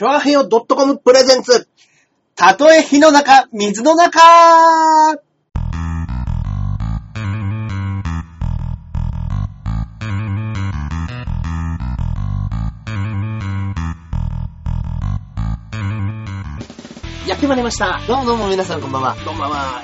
[0.00, 1.68] チョアヘヨ .com プレゼンツ。
[2.34, 4.18] たとえ火の中、水の中
[17.28, 18.00] やってまいりました。
[18.08, 19.14] どうもどうも皆さんこんばんは。
[19.16, 19.82] こんばんは。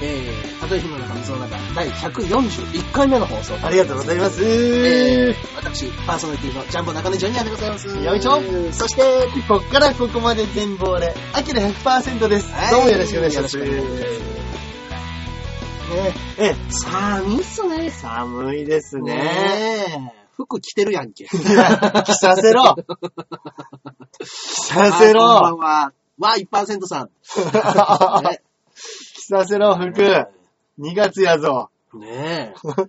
[0.00, 3.54] えー、たとえ火の中、水の中、第141回目の放送。
[3.66, 4.44] ありがとうございます。
[4.44, 7.88] えー、私、パーソナリティのジャンボ中根ジョニアでございます。
[7.88, 8.40] よいしょ
[8.72, 9.02] そして、
[9.48, 12.52] こっからここまで全部俺、アキラ100%です。
[12.52, 13.58] はいどうもよろしくお願いします。
[13.58, 13.64] ね
[16.38, 17.90] ええ、寒いっすね。
[17.90, 19.14] 寒いですね。
[19.14, 20.18] ねえ。
[20.34, 21.26] 服着てるやんけ。
[21.26, 22.76] 着させろ
[24.20, 25.92] 着させろこんばんは。
[26.18, 27.10] わ、1%さん。
[28.22, 28.42] ね
[29.28, 30.00] 着させろ、服。
[30.78, 31.68] 2月やぞ。
[31.92, 32.54] ねえ。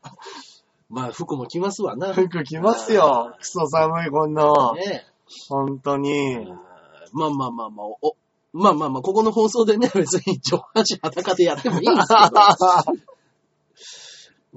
[0.89, 2.13] まあ、服も着ますわな。
[2.13, 3.35] 服着ますよ。
[3.39, 4.71] クソ寒い、こんな。
[4.73, 5.05] ね
[5.49, 6.47] 本当にえ。。
[7.11, 8.15] まあまあまあまあ、お、
[8.53, 12.13] まあまあまあ、ここの放送でね、 別に上半身裸でやってもいいんですけ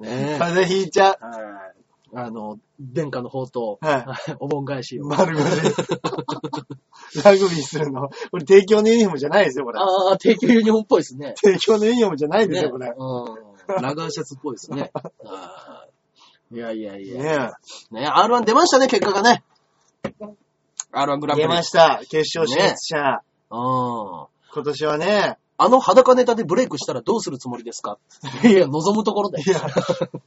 [0.05, 0.07] ど。
[0.07, 0.39] ねえ。
[0.39, 1.17] 風邪ひいちゃう。
[1.21, 1.31] は
[1.69, 1.73] い
[2.15, 5.05] あの、殿下の宝刀、は お盆返しを。
[5.05, 5.45] 丸腰。
[7.25, 8.09] ラグビーするの。
[8.09, 9.79] これ提供のユニフォームじゃないですよ、これ。
[9.79, 11.35] ああ、提供ユニフォームっぽいですね。
[11.37, 12.93] 提供のユニフォームじゃないですねよ、これ。
[12.97, 13.83] うん。
[13.83, 14.91] ラガーシャツっぽいですね。
[16.53, 17.23] いやいやいや。
[17.23, 19.45] ねね R1 出ましたね、結果がね。
[20.93, 21.43] R1 グランプリ。
[21.43, 22.01] 出ました。
[22.11, 23.21] 決勝進出者。
[23.51, 24.27] うん。
[24.55, 27.99] 今年はね、あの裸ネタでブレイクしたらどうするつもりですか？
[28.45, 29.41] いや、望むところで。
[29.41, 29.61] いや、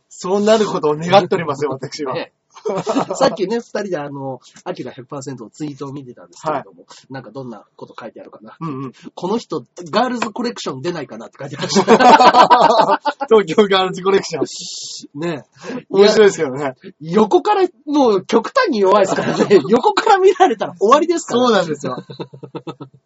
[0.07, 2.13] そうなることを願っておりますよ、 私は。
[2.13, 2.31] ね
[3.15, 8.57] さっきね、二人であの、アキラ100%のツイートを見てたんですけれども、なんかどんなこと書いてあるかな。
[8.59, 8.93] うんうん。
[9.13, 11.85] この人、ガールズコレクション出ないかなって書いてました。
[13.29, 15.19] 東京ガールズコレクション。
[15.19, 15.45] ね
[15.89, 16.75] 面白いですけどね。
[17.01, 19.61] 横から、もう極端に弱いですからね。
[19.69, 21.41] 横から見られたら終わりですから。
[21.41, 21.97] そうなんですよ。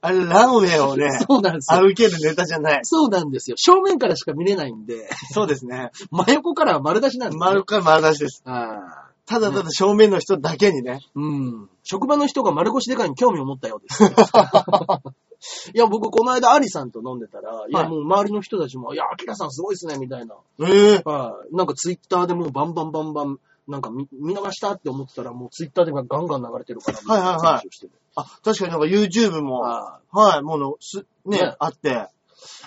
[0.02, 1.80] あれ、ランウェイをね、そうなんですよ。
[1.80, 2.80] 歩けるネタじゃない。
[2.84, 3.58] そうなんですよ。
[3.58, 5.92] 正面からしか見れないんで、そうですね。
[6.12, 7.40] 真横からは丸出しなんですよ。
[7.40, 8.42] 丸から丸出しです。
[8.46, 9.09] ああ。
[9.30, 11.02] ただただ正面の人だけにね。
[11.14, 11.70] うん。
[11.84, 14.04] 職場の人が丸腰デカに興味を持ったようです。
[15.72, 20.36] いや、僕、この間、アリさんと飲んでたら、いや、はいもう周りの人たちも、いや、アキラさんすごいっすね、みたいな。
[20.62, 21.56] ええはい。
[21.56, 32.08] なんかツイッターでもうバンバンバンバン、なんか見見逃したって思ってたら、もうツイッターでガンガン流れてるから、はいはいはい話をしててあ、確かになんか YouTube も、ははい、もうの、す、ねね、あって。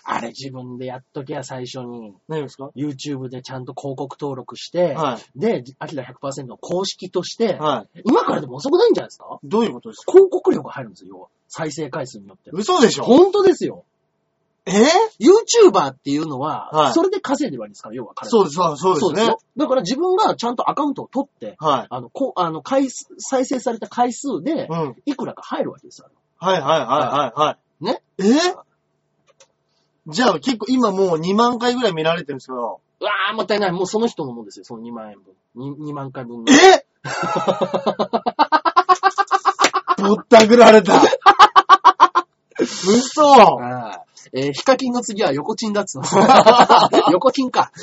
[0.05, 5.39] あれ自分でやっときゃ最初に、何ですか？YouTube でちゃんと広告登録して、はい。
[5.39, 8.03] で、アキラ100%の公式として、はい。
[8.05, 9.39] 今からでも遅くないんじゃないですか？
[9.45, 10.13] どういうことですか？
[10.13, 11.29] 広告料が入るんですよ、要は。
[11.49, 12.51] 再生回数によって。
[12.53, 13.05] 嘘でしょ？
[13.05, 13.85] 本当ですよ。
[14.65, 14.71] え
[15.21, 19.39] ？YouTuber っていうのは、はいそれで稼いでるわけですから、要は彼はそうです、そうそうですねよ。。
[19.57, 21.87] だから自分がちゃんとアカウントを取って、はい。
[21.91, 24.97] あの、こう、あの、回数、再生された回数でう、ん。
[25.05, 26.09] いくらか入るわけですよ。
[26.39, 27.85] はいはいはいはいはい。
[27.85, 28.03] ね？
[28.19, 28.23] え？
[30.07, 32.81] じゃあ結構今もう2万回ぐらい見られてるんですけど。
[33.01, 33.73] うわー、もったいない。
[33.73, 35.35] もうその人のもんですよ、その2万円分。
[35.57, 36.53] 2, 2万回分の。
[36.53, 36.87] え？
[40.03, 41.01] ぼったくられた。
[42.59, 43.23] 嘘
[44.35, 46.07] えーヒカキンの次は横チンだっつうの。
[47.13, 47.71] 横チンか。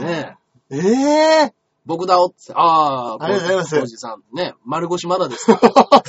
[0.00, 0.36] ね
[0.70, 0.76] え。
[0.76, 0.80] え
[1.46, 1.52] え
[1.86, 2.52] 僕だおって。
[2.54, 4.36] ああ、ありがとうございますおじさん。
[4.36, 5.58] ね丸腰まだですか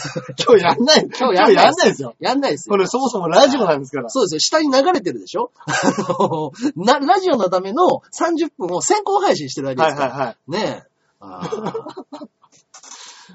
[0.44, 1.08] 今日やんない。
[1.18, 2.16] 今日やんないですよ。
[2.20, 2.72] やんないですよ。
[2.74, 4.10] これそもそもラジオなんですから。
[4.10, 4.40] そうですよ。
[4.40, 5.52] 下に流れてるでしょ？
[6.78, 10.12] ラジオのための30分を先行配信してるわけですから。
[10.12, 10.38] はいはいはい。
[10.52, 10.90] ねえ。
[11.20, 11.50] あ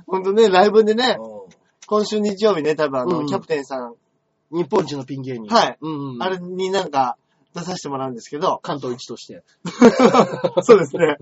[0.07, 1.19] ほんとね、ライブでね
[1.87, 3.95] 今週日曜日ね、多分あの、うんキャプテンさん、
[4.51, 5.55] 日本一のピン芸人。
[5.55, 6.23] はいうんうん。
[6.23, 7.17] あれになんか
[7.55, 9.43] 出させてもらうんですけど、関東一として。
[10.63, 11.19] そうですね。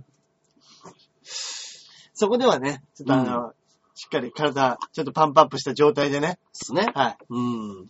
[2.21, 3.55] そこではね、ちょっとあの、
[3.95, 6.29] しっかり体、ちょっとパンプアップした状態でね。
[6.29, 6.93] ですね。
[6.95, 7.81] はうん。
[7.81, 7.89] ん？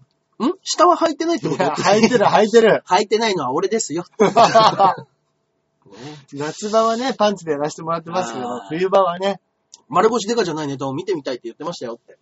[0.63, 1.49] 下は履いてないってい。
[1.49, 1.65] いこと？
[1.65, 2.85] や、履いてる履いてる。
[2.87, 4.05] 履いてないのは俺ですよ。
[4.21, 4.31] ね
[6.33, 9.41] 夏場はね、パンツでやらせてもらってますけどあー、冬場はね、
[9.89, 12.17] 丸腰デカじゃないネタを見てみたいって言ってましたよって。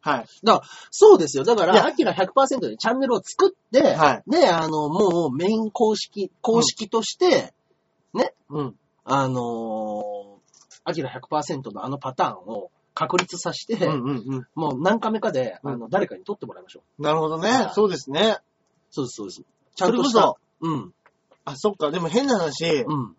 [0.00, 0.26] はい。
[0.92, 1.42] そうですよ。
[1.42, 7.52] だから、アキラ100%でチャンネルを作って、はで、あの、もうメイン公式、公式として、
[8.14, 8.76] ね、うん。
[9.04, 10.29] あのー、
[10.90, 14.46] アキラ100%のあのパターンを確立させて、うんうんうん。
[14.54, 17.02] もう何カメかで、うんあの、誰かに撮ってもらいましょう。
[17.02, 17.70] なるほどねは。
[17.70, 18.38] いそうですね。
[18.90, 19.42] そうです、そうです。
[19.74, 20.20] ちゃんとした。
[20.20, 20.92] それこうん、
[21.44, 21.90] あ、そっか。
[21.90, 23.16] でも変な話、うん、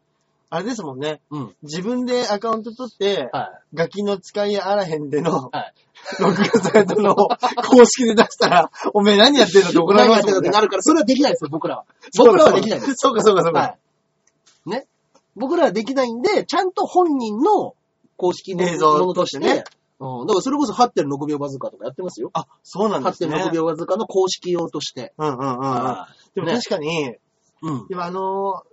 [0.50, 1.22] あれですもんね。
[1.32, 1.56] うん。
[1.64, 3.76] 自分でアカウント取って、はい。
[3.76, 5.74] ガキの使いあらへんでの、はい
[6.20, 7.30] 録画されたのを
[7.70, 10.50] 公式で出したら、おめえ何やってんのって怒られ何やってんますもんね。
[10.50, 11.86] だってなるから、それはできないですよ、僕らは。
[12.18, 12.94] 僕らはできないです。
[12.96, 13.60] そうかそうかそうか。
[13.60, 14.70] はい。
[14.70, 14.88] ね。
[15.36, 17.76] 僕らはできないんで、ちゃんと本人の
[18.18, 19.64] 公式の映像ものとしてね
[20.00, 20.28] うん。
[20.28, 22.32] だからそれこそ8.6秒バズーカとかやってますよ。
[22.34, 23.36] あ、そうなんですね。
[23.36, 25.14] 8.6秒バズーカの公式用として。
[25.18, 25.60] うんうんうんうん。
[25.60, 27.16] はでもね確かに、い
[27.62, 27.88] うん。
[27.88, 28.64] でもあの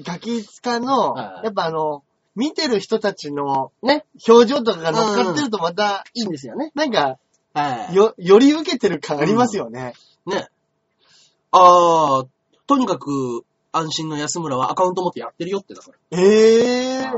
[0.00, 2.02] ー、ガキ使の、はいやっぱあの、
[2.34, 4.04] 見てる人たちのね。
[4.26, 6.72] 表情とかが乗っかってるとまた、いいんですよね。
[6.74, 7.18] なんか、
[7.54, 7.94] はい。
[7.94, 9.92] よ、より受けてる感ありますよね。
[10.26, 10.48] ね。
[11.50, 12.24] ああ、
[12.66, 16.18] とにかく安心の安村はアカウント持ってやってるよってだから。
[16.18, 17.10] ええー。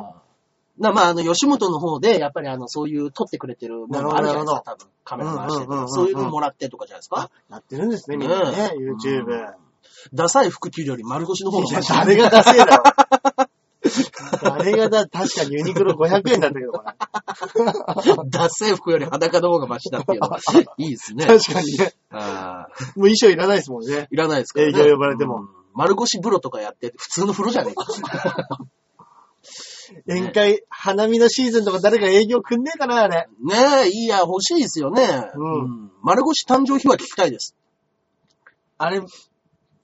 [0.78, 4.86] なまあ、あの、吉本の方で、やっぱりあの、そういう撮ってくれてるものあるじゃないですか、多な分。
[5.04, 5.66] カメラ回して。
[5.88, 7.30] そういうのもらってとかじゃないですか？
[7.50, 9.26] あ。、やってるんですね、みんなね、YouTube。
[9.26, 9.46] うん
[10.12, 12.82] ダサい服着るより丸腰の方がいや、誰が出せだろ。
[14.42, 16.92] 誰がだ、確かにユニクロ500円だったけど、これ。
[18.30, 20.28] ダサい服より裸の方がマシだっていうの。
[20.78, 21.24] いいですね。
[21.26, 21.94] 確かにね。
[22.10, 22.20] もう
[22.96, 24.08] 衣装いらないですもんね。
[24.10, 24.72] いらないですからね。
[24.78, 25.48] 営業呼ばれてもうん。
[25.74, 27.86] 丸腰風呂とかやって、普通の風呂じゃねえか。
[30.06, 33.28] 宴会、花見のシーズンとか誰か営業くんねえかな、あれ。
[33.40, 33.54] ね
[33.86, 35.30] え、いいや、欲しいですよね。
[35.34, 37.54] うんん丸腰誕生日は聞きたいです。
[38.78, 39.02] あれ、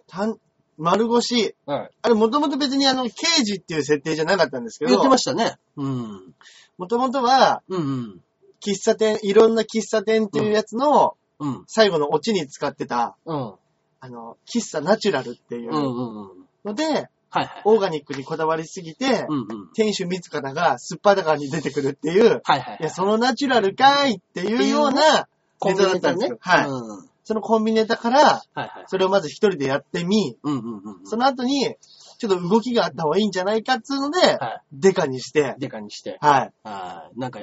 [0.07, 0.37] たん、
[0.79, 1.55] 丸腰。
[1.67, 1.91] はい。
[2.03, 5.57] あれ、もともと別にあの、刑事っていう設定じゃなかったんですけど、言ってましたね。
[5.77, 6.35] うん。
[6.79, 8.21] もともとは、うんうん。
[8.65, 11.65] 喫茶店、いろんな喫茶店っていうやつの、うん。
[11.67, 13.55] 最後のオチに使ってた、うん。
[14.00, 16.47] あの、喫茶ナチュラルっていうんううんうん。
[16.64, 16.85] ので、
[17.32, 17.62] はいはい。
[17.64, 19.47] オーガニックにこだわりすぎて、うんうん。
[19.75, 22.79] 店主自らがすっぱだかに出てくるっていう、はいはい。
[22.81, 25.29] いや、そのナチュラルかいっていうような
[25.64, 26.38] ネタだったんですよ。
[26.41, 26.69] はい。
[26.69, 26.88] うん。
[26.88, 28.70] はいそのコンビネタから、はい。
[28.88, 31.06] それをまず一人でやってみ、うんうんうん。
[31.06, 31.76] その後に、
[32.19, 34.62] ちょっと動きがあった方がいいんじゃないかっつうので、はい。
[34.73, 36.19] デカにして、デカにして。
[36.20, 36.52] はい。
[36.64, 37.41] あーなんか、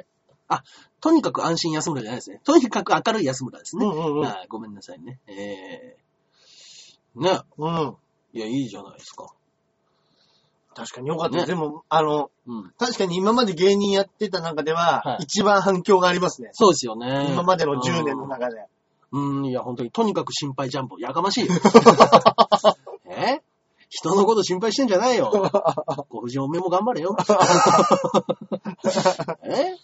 [0.49, 0.63] あ、
[0.99, 2.41] とにかく安心安村じゃないですね。
[2.43, 3.85] とにかく明るい安村ですね。
[3.85, 4.19] うんうんうん。
[4.21, 5.19] はいごめんなさいね。
[5.27, 6.06] えー。
[7.19, 7.41] ね。
[7.57, 7.95] うん。
[8.33, 9.27] いや、いいじゃないですか。
[10.75, 11.37] 確かによかった。
[11.37, 12.71] ねでも、あの、うん。
[12.77, 16.49] 確かに今まで芸人やってた中では、はい一番反響がありますね。
[16.53, 17.27] そうですよね。
[17.31, 18.65] 今までの10年の中で。
[19.11, 20.99] うん、いや、本当に、とにかく心配ジャンボ。
[20.99, 21.47] やかましい。
[23.09, 23.41] え？
[23.89, 25.31] 人のこと心配してんじゃないよ。
[26.09, 27.15] ご婦人おめえも頑張れよ。
[29.43, 29.75] え？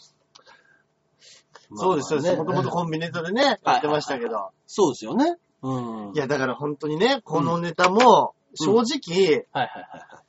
[1.75, 2.35] そうです、そうです。
[2.35, 4.51] もともとまあコンビネタでね、やってましたけど。
[4.67, 5.37] そうですよね。
[5.63, 6.13] うん。
[6.13, 10.23] いや、だから本当にね、このネタも、正直、はいはいはいはい。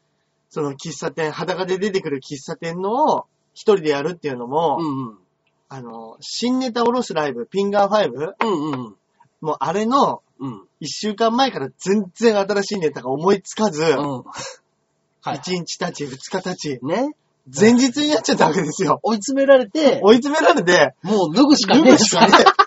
[0.48, 5.18] その喫茶店、裸で出てくる喫茶店のを一人でやるっていうのも、うんうん。
[5.68, 8.96] あの、新ネタ下ろすライブ、ピンガー5、うんうん
[9.40, 10.62] もうあれのうん。
[10.80, 13.90] 一週間前から全然新しいネタが思いつかず、うん。
[13.90, 14.22] うん。
[15.22, 15.36] はい。
[15.36, 17.14] 一日経ち、二日経ち、ね。
[17.46, 19.00] 前日になっちゃったわけですよ。
[19.02, 22.63] 追い詰められて、追い詰められて、もう脱ぐしか脱ねえぐしかねえ。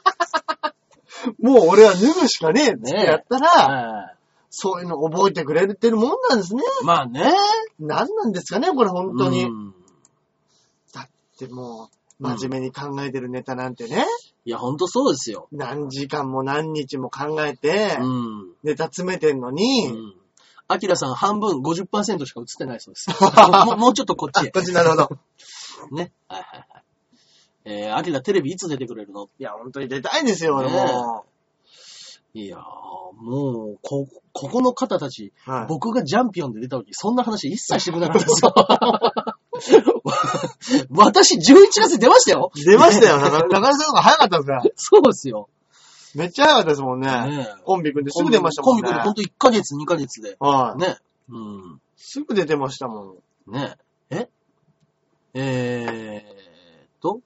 [1.39, 4.17] もう俺は脱ぐしかねえってやったら、はい
[4.49, 6.63] そういうの覚えてくれてるもんなんですね。
[6.83, 7.21] まあね。
[7.79, 9.43] 何なんですかね、これ本当に。
[9.43, 9.73] うん
[10.93, 11.89] だっても
[12.19, 14.05] う、真面目に考えてるネタなんてね、
[14.45, 15.47] いや、ほんとそうですよ。
[15.51, 18.53] 何時間も何日も考えて、うん。
[18.63, 20.13] ネタ詰めてんのに、うん。
[20.69, 23.09] アキラさん半分50%しか映ってないそうです。
[23.65, 24.51] もうもうちょっとこっちへ。
[24.51, 25.09] こっちなるほど。
[25.91, 26.11] ね。
[26.27, 26.76] はいはいはい。
[27.69, 29.29] えー、アキラテレビいつ出てくれるの？
[29.37, 31.25] いや、本当に出たいんですよ、俺ねも
[32.33, 32.61] いやー、
[33.21, 35.51] もう、こ、ここの方たち、う。
[35.51, 35.65] はい。
[35.67, 38.33] 僕がジャンピオンで出た時、そんな話一切してくれなかったで
[39.59, 39.83] すよ。
[40.95, 41.41] 私、11
[41.75, 42.51] 月に出ましたよ。
[42.55, 44.63] 出ましたよ、中中根さんの方が早かったですから。
[44.75, 45.49] そうですよ。
[46.15, 47.07] めっちゃ早かったですもんね。
[47.07, 48.83] ねコンビ組んですぐ出ましたもんね。
[48.83, 50.37] コンビコンビほんと1ヶ月、2ヶ月で。
[50.39, 50.79] はい。
[50.79, 50.97] ね。
[51.29, 51.81] うん。
[51.97, 53.15] すぐ出てましたも
[53.47, 53.51] ん。
[53.51, 53.77] ね
[54.09, 54.29] え？
[55.33, 57.21] えーっと、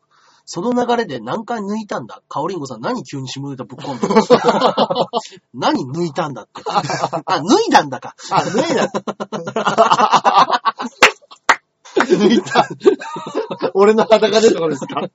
[0.54, 2.22] その流れで何回抜いたんだ？
[2.28, 4.14] カオリンゴさん何急に下ネタぶっ込んでる
[5.56, 6.62] 何抜いたんだって。
[6.68, 6.82] あ、
[7.42, 8.16] 脱いだんだか。
[8.32, 8.92] あ、脱いだ。
[11.96, 12.68] 抜いた。
[13.76, 15.08] 俺の裸でとですか？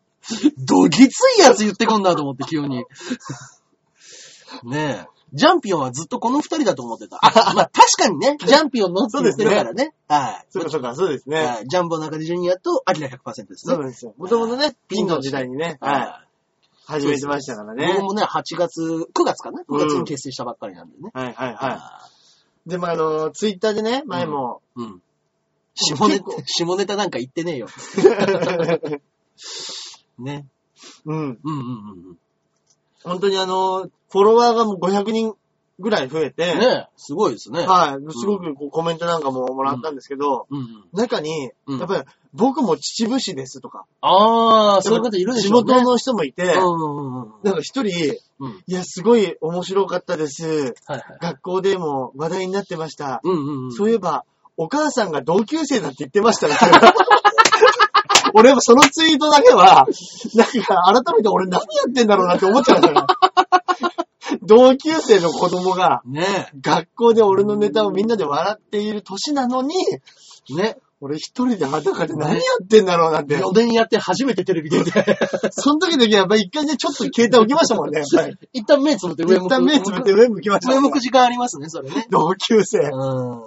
[0.57, 2.87] どぎついやつ言ってこんなと思って急に。
[4.64, 5.16] ねえ。
[5.33, 7.18] ジャンピオンはずっとこの二人だと思ってた。
[7.23, 9.95] あまあ確かにね、ジャンピオンのって言ってるからね。
[10.09, 10.47] はい。
[10.50, 11.45] そうかそうか、そうですね。
[11.45, 13.75] はいジャンボ中根ジュニアとアキラ100%ですね。
[13.75, 14.14] そうですよ。
[14.16, 16.00] もともとね、ピンの時代にね、はい。
[16.02, 16.26] い。
[16.87, 18.04] 始めてましたからね僕。
[18.04, 18.80] もね、8月、
[19.12, 21.11] 9月かな ?9 月に結成したばっかりなんでね。
[21.12, 22.02] はいはいは
[22.66, 22.71] い。
[22.71, 24.83] でもあの、ツイッターでね、前も、い。
[24.83, 25.02] うん。
[25.75, 27.66] 下ネタ、下ネタなんか言ってねえよ。
[30.18, 30.47] ね。
[31.04, 31.16] うん。
[31.16, 31.59] うんうん
[32.09, 32.18] うん
[33.05, 35.35] 本当にあの、フォロワーがもう500人
[35.79, 36.33] ぐらい増えうん。
[36.33, 37.61] て、ねすごいですね。
[37.67, 38.12] はい。
[38.12, 40.85] すごくこうコメントなんかももらったんですけど、うんうん。
[40.93, 45.73] 中に、うんやっぱり僕も秩父市ですとか、ああ、そういう方いるでしょうね。
[45.73, 47.33] 地元の人もいて、うんうんうん。
[47.43, 48.62] なんか一人、うん。
[48.67, 50.75] いや、すごい面白かったです。
[50.87, 51.03] はいはい。
[51.21, 53.21] 学校でも話題になってました。
[53.25, 53.73] うんうんうん。
[53.73, 54.25] そういえば、
[54.59, 56.57] お母さんが同級生だって言ってましたね。
[58.38, 59.87] 俺もそのツイートだけは、
[60.35, 63.00] なんか改めて俺何やってんだろうなって思っちゃうんだよね。
[64.43, 69.75] 同級生の子供が、ね学校で俺のネタをみんなで笑っている年なのに、
[70.50, 70.55] え。
[70.55, 70.76] ね。
[71.00, 73.38] 俺一人で裸で何やってんだろうなって。
[73.38, 75.19] 4年やって初めてテレビ出て、
[75.52, 78.37] その時だけやっぱり一回ね、ちょっと携帯置きましたもんね、やっぱり。
[78.52, 79.45] 一旦目つぶって上向く。
[79.47, 82.07] 一旦目つぶって上向きました上向く時間ありますね、それね。
[82.11, 82.78] 同級生。
[82.78, 83.40] うん。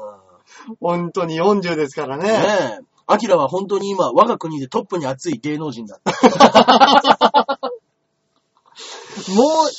[0.79, 2.23] 本当に40ですからね。
[2.23, 2.89] ねえ。
[3.11, 5.99] アキラは本当に今、我が国でトップに熱い芸能人だ。
[9.35, 9.69] もう、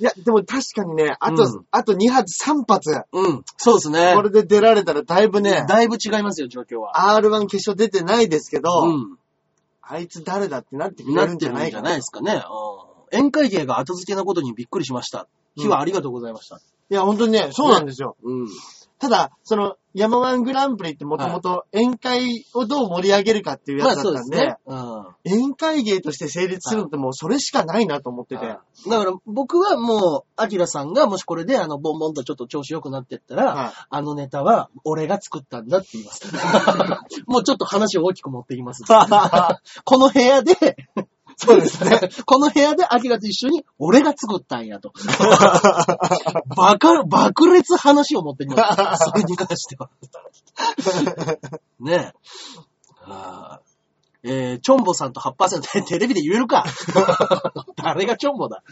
[0.00, 3.44] いや、でも確かにね、あと、うんあと2発3発、うん。
[3.58, 4.22] そうですねこ。
[4.22, 6.94] れで出られたらだいぶね、だいぶ違いますよ、状況は。
[6.96, 9.18] R1 決勝出てないですけど、うん。
[9.82, 11.90] あいつ誰だってなってくれなるんってるんじゃじゃないかな。
[11.90, 12.32] いないですかね。
[12.32, 13.18] うん。
[13.18, 15.28] 宴会芸が後付けなことにびっくりしました。
[15.54, 16.60] 日はありがとうございました。
[16.90, 18.16] や、本当にね、そうなんですよ。
[18.22, 18.48] うん。
[19.00, 24.56] ただ、その、山ワングランプリってもともと宴会をどう盛り上げるかっていうまあやつだったんで、そうですね。
[24.66, 25.06] うん。
[25.24, 28.46] 宴会芸として成立するのってもうそれしかないなと思ってて。
[28.46, 36.22] だから僕はもう、アキラさんがもしこれであの、ボンボンとちょっと調子良くなってったら、はいあのネタは俺が作ったんだって言います。
[37.26, 38.84] もうちょっと話を大きく持ってきます。
[38.86, 40.76] この部屋で、
[41.42, 41.98] そうですね。
[42.26, 44.92] この部屋でアキラと一緒に俺が作ったんやと。
[46.54, 49.10] バカ、爆裂話を持ってきます。
[49.10, 49.88] それに関しては。
[51.80, 52.20] ねえ。
[54.22, 56.66] えー、チョンボさんと8%テレビで言えるか
[57.82, 58.62] 誰がチョンボだ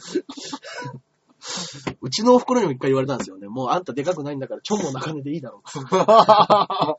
[2.03, 3.49] うちのお袋にも一回言われたんですよね。
[3.49, 5.69] もうあんたでかくないんだから、チョンボ中根でいいだろう。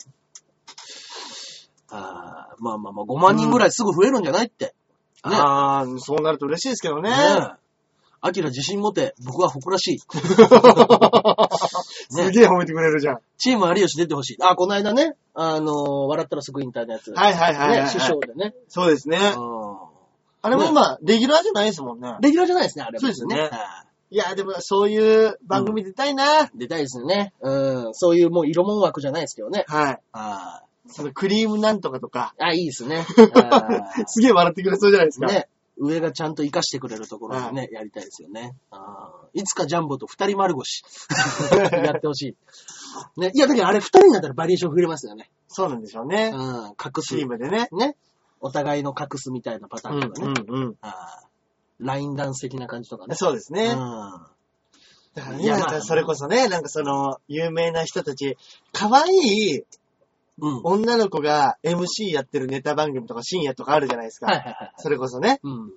[1.92, 4.76] あーまあまあまあ、5万人ぐらいすぐ増えるんじゃないって。
[5.26, 7.10] ねああ、そうなると嬉しいですけどね。
[7.10, 7.70] ねえ。
[8.22, 10.00] アキラ自信持て、僕は誇らしい。
[12.10, 13.20] すげえ褒めてくれるじゃん。
[13.38, 14.38] チーム有吉出てほしい。
[14.42, 17.12] あ、この間ね、あのー笑ったらすぐ引退のやつ。
[17.12, 18.54] はいはいはいはい、ね、師匠でね。
[18.68, 19.18] そうですね。
[19.18, 19.40] う
[20.42, 22.18] あれも今、レギュラーじゃないですもんねん。。
[22.22, 26.50] レギュラーじゃないですね、あれもそうですよねはいや、でもそういう番組出たいな。
[26.56, 27.32] 出たいですよね。
[27.42, 27.94] うん。
[27.94, 29.66] そういうもう色物枠じゃないですけどね。
[29.68, 30.00] はい。
[30.14, 33.06] あそのクリームなんとかとか、ーあ、いいですね。
[33.36, 35.28] あ すげえ笑ってくれそうじゃないですか。
[35.28, 35.48] ーね。
[35.78, 38.56] 上がちゃんと活かしてくれるところでね、やりたいですよね。
[38.70, 40.84] あーいつかジャンボと二人丸腰。
[41.72, 42.36] やってほし
[43.18, 43.20] い。
[43.20, 43.32] ね。
[43.34, 45.30] いや、だけどあれ二人になったらバリエーション増えますよね。
[45.48, 46.32] そうなんでしょうね。
[46.36, 46.66] うん。
[46.66, 47.28] 隠すチー。
[47.28, 47.70] ムでね。
[47.72, 47.96] ね。
[48.42, 50.34] お互いの隠すみたいなパタうんーンとかね。
[50.48, 50.76] うんうん。
[50.82, 51.30] あー
[51.80, 53.16] ラインダンス的な感じとかね。
[53.16, 53.68] そうですね。
[53.68, 53.78] うん。
[55.14, 58.38] だからね、それこそね、なんかその、有名な人たち、
[58.74, 59.64] 可愛い
[60.42, 60.62] うん。
[60.64, 64.28] 女の子が MC やってるネタ番組とか深夜とかあるじゃないですか。
[64.28, 64.74] はいはいはい。
[64.78, 65.40] それこそね。
[65.44, 65.72] うん。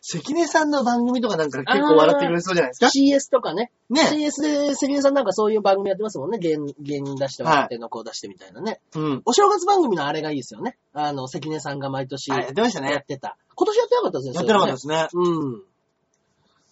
[0.00, 2.86] 関根さんの番組とかなんか結構笑ってくれそうじゃないですか。
[2.86, 3.72] CS とかね。
[3.90, 4.02] ね。
[4.02, 6.38] CS で関根さんなんかそういう番組やってますもんね。
[6.38, 8.80] 芸人芸人出して若手の子を出してみたいなね。
[8.94, 9.22] うん。
[9.24, 10.78] お正月番組のあれがいいですよね。
[10.92, 12.90] あの、関根さんが毎年あ、やってましたね。
[12.90, 13.36] やってた。
[13.54, 14.34] 今年やってなかったですね。
[14.34, 14.94] やってなかったでそすね。
[14.94, 15.62] れねうん。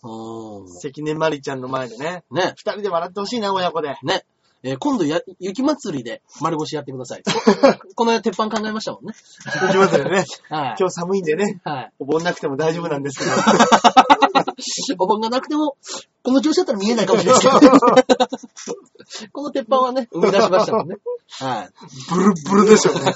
[0.07, 2.25] う関根まりちゃんの前でね。
[2.31, 2.37] ん。
[2.37, 2.53] ね。
[2.57, 3.97] 二人で笑ってほしいな、親子で。
[4.03, 4.25] ね。
[4.67, 7.23] えー今度や、雪祭りで丸腰やってください。
[7.95, 9.13] この間鉄板考えましたもんね。
[9.61, 10.25] 行きますよね。
[10.49, 10.77] はい。
[10.79, 11.93] 今日寒いんでね、はい。
[11.99, 13.31] お盆なくても大丈夫なんですけど。
[14.99, 15.77] お盆がなくても、
[16.23, 19.29] この調子だったら見えないかもしれないですけど。
[19.33, 20.97] この鉄板はね、生み出しましたもんね。
[21.29, 21.69] はい。
[22.11, 23.15] ブルッブルでしょうね。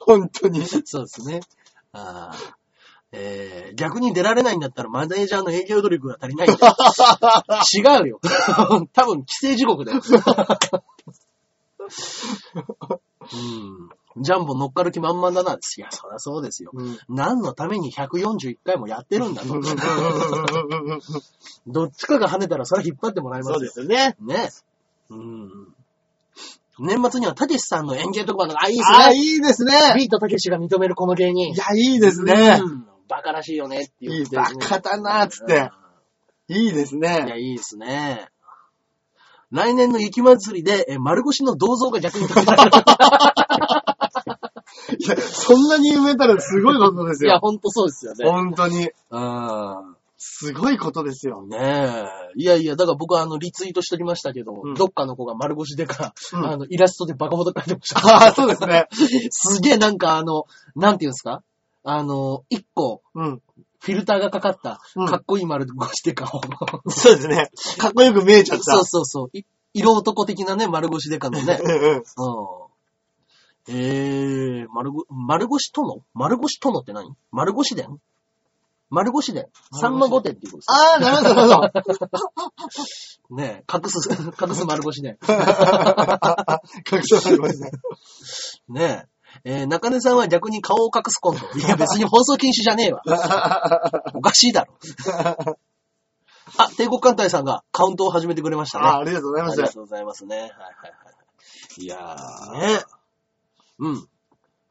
[0.00, 0.64] 本当に。
[0.66, 1.40] そうですね。
[1.92, 2.65] あー
[3.12, 6.74] えー、逆に出られないんだったらマネージャーの営業努力が足りないんだよ。
[8.00, 8.20] 違うよ。
[8.92, 10.02] 多分、既成時刻だよ。
[13.32, 13.36] う
[14.18, 14.22] ん。
[14.22, 15.52] ジャンボ乗っかる気満々だな。
[15.52, 16.70] いや、そりゃそうですよ。
[16.72, 19.60] うん何のために141回もやってるんだと。
[21.66, 23.58] どっちかが跳ねたらそれは引っ張ってもらいますよ。
[23.58, 24.16] そうですよね。
[24.20, 24.50] ね。
[25.10, 25.74] うん。
[26.78, 29.16] 年末にはたけしさんの演芸特番の、あ、いいですああ、ね。
[29.16, 29.94] いいですね。
[29.96, 31.52] ビートたけしが認めるこの芸人。
[31.52, 32.58] いや、いいですね。
[32.62, 35.70] うんバカらしいよねっていう、いいバカだな、つって。
[36.48, 37.40] いいですうんいや、ね。
[37.40, 38.28] いいですね。
[39.50, 42.70] 来年の雪祭りで、え丸腰の銅像が逆に立てられる。
[44.98, 47.40] いや、そんなに埋めたらすごいことですいや、よ。
[47.40, 48.28] ほんとそうですよね。
[48.28, 48.90] 本当に。
[49.10, 49.96] うん。
[50.18, 51.44] すごいことですよ。
[51.46, 52.06] ねえ。
[52.36, 58.00] いやいや、だから僕はあの、リツイートしておきましたけど、うんどっかの子が丸腰でか、うんあの、イラストでバカほど描いてました。
[58.00, 58.86] ああ、そうですね。
[59.30, 60.44] すげえなんかあの、
[60.74, 61.42] なんていうんですか？
[61.88, 63.42] あの、一個、うん。
[63.78, 66.40] フィルターがかかった、うんかっこいい丸腰でかを。
[66.90, 67.50] そうですね。
[67.78, 68.64] かっこよく見えちゃった。
[68.64, 69.30] そうそうそう。
[69.32, 71.58] い色男的なね、丸腰でかのね。
[71.62, 71.94] うんうん。
[71.94, 72.02] うん。
[73.68, 76.02] えー、丸ご、丸腰殿？
[76.12, 77.14] 丸腰殿って何？
[77.30, 78.00] 丸腰伝
[78.90, 82.08] 丸腰伝さんま御殿っていうことですかああ、なるほど、なるほ
[83.30, 83.36] ど。
[83.36, 85.18] ねえ、隠す、隠す丸腰伝。
[85.18, 85.42] 確
[87.06, 87.70] 証ありますね。
[88.68, 91.58] ねえー中根さんは逆に顔を隠すコント。
[91.58, 93.02] いや、 別に放送禁止じゃねえわ。
[94.14, 95.58] おかしいだろ。
[96.58, 98.86] あ、帝国艦隊さんがカウントを始めてくれましたね。
[98.86, 99.72] あありがとうございますありが。
[99.72, 100.36] とうございますね。
[100.36, 100.66] はいはいは
[101.78, 101.82] い。
[101.82, 102.58] いやー。
[102.58, 102.84] ね。
[103.78, 104.08] うん。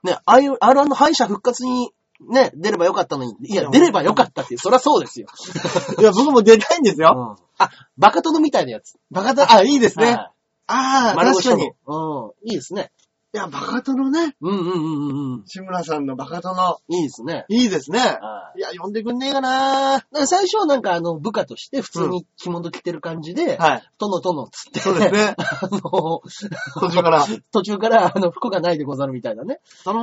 [0.04, 1.92] ね、ああいう R1 の敗者復活に
[2.22, 5.28] ね、出ればよかったのに、いや、出ればよかったっていう、そりゃそうですよ。
[6.00, 7.38] いや、僕も出たいんですよ。
[7.38, 7.46] うん。
[7.58, 8.98] あ、バカ殿みたいなやつ。
[9.12, 10.06] バカだ、あ、いいですね。
[10.06, 10.32] はい
[10.68, 11.72] ああ、丸確かに。
[11.86, 11.96] う
[12.30, 12.32] ん。
[12.44, 12.92] いいですね。
[13.36, 14.36] や、バカ殿ね。
[14.42, 15.44] うんうんうんうんうん。
[15.46, 16.80] 志村さんのバカ殿。
[16.88, 17.46] いいですね。
[17.50, 18.00] いいですね。
[18.00, 23.84] はいいや、呼んでくんねえかなだから最初はなんかあの、部下として普通に着物着てる感じで、はい。
[24.00, 25.36] 殿殿っつって、そうですね。
[25.38, 27.26] あの、途中から。
[27.52, 29.60] 途中からあの、服がないでござるみたいなね。
[29.84, 30.00] 殿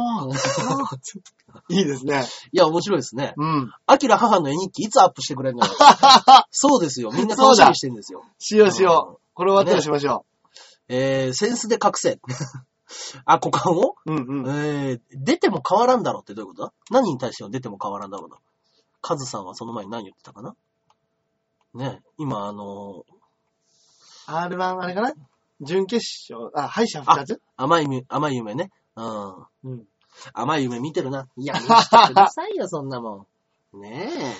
[1.70, 2.24] いいですね。
[2.52, 3.32] いや、面白いですね。
[3.36, 3.72] うん。
[3.86, 5.72] アキラ母の絵日記いつアップしてくれるのよ。
[6.50, 7.10] そうですよ。
[7.10, 8.22] みんな楽しみにしてるんですよ。
[8.38, 9.20] しようしよう。
[9.34, 10.26] これ終わったらしましょ
[10.88, 12.18] えー、センスで隠せ。
[13.25, 13.94] あ、股間を？
[14.06, 14.12] う。
[14.12, 14.49] うんうん。
[14.49, 16.62] えー、出ても変わらんだろうってどういうこと？
[16.66, 18.37] だ何に対しては出ても変わらんだろうな。
[19.00, 20.54] カズさんはその前に何言ってたかな？
[21.75, 23.04] ね、今あの
[24.26, 25.12] R1 あれかな？
[25.61, 27.40] 準決勝、あ、敗者復活？
[27.56, 28.70] 甘い夢、甘い夢ね。
[28.96, 29.46] うん。
[29.64, 29.84] うん。
[30.34, 31.26] 甘い夢見てるな。
[31.37, 33.26] いや、 見してくださいよ、そんなも
[33.75, 33.80] ん。
[33.80, 34.34] ね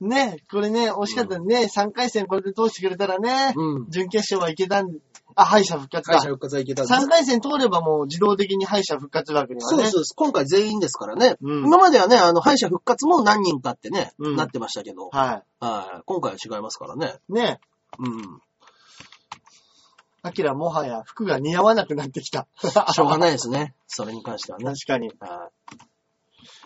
[0.00, 1.68] ねこれね、惜しかったね。
[1.74, 3.90] 3回戦これで通してくれたらねえ。、うん。
[3.90, 4.88] 準決勝はいけたん、
[5.36, 6.28] あ、敗者復活か会社。
[6.28, 9.76] 復活はいけたんです3回戦通ればもう自動的に敗者復活枠にはね。
[9.76, 10.14] そうですそうです。
[10.16, 11.36] 今回全員ですからね。
[11.40, 16.02] うん今まではね、あの、敗者復活も何人かってね、うんなってましたけど、ははい。
[16.06, 17.16] 今回は違いますからね。
[17.28, 17.32] い。
[17.32, 17.60] ね
[17.98, 18.40] うん。
[20.22, 22.46] アキラもはや服が似合わなくなってきた。
[22.56, 23.74] しょうがないですね。
[23.86, 24.76] それに関してはね確。
[24.86, 25.08] かに。
[25.20, 25.50] は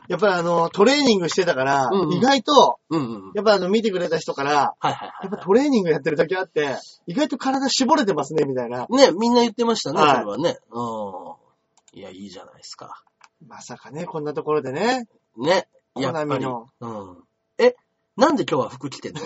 [0.09, 2.97] やっぱりあの、トレーニングしてたから、うんうん意外と、い。
[2.97, 3.33] うんうん。
[3.35, 8.87] やっぱあの、見てくれた人から、はいはいはいやっぱトレーニングやってる時あって、意外と体絞れてますね、みたいな。
[8.89, 10.59] ね、みんな言ってましたね、はいそれはね。
[10.71, 11.99] うん。
[11.99, 13.03] いや、いいじゃないですか。
[13.47, 15.07] まさかね、こんなところでね。
[15.37, 15.69] ね。
[15.97, 16.45] やっぱり。
[16.45, 17.17] うん。
[17.59, 17.75] え、
[18.17, 19.21] なんで今日は服着てんの？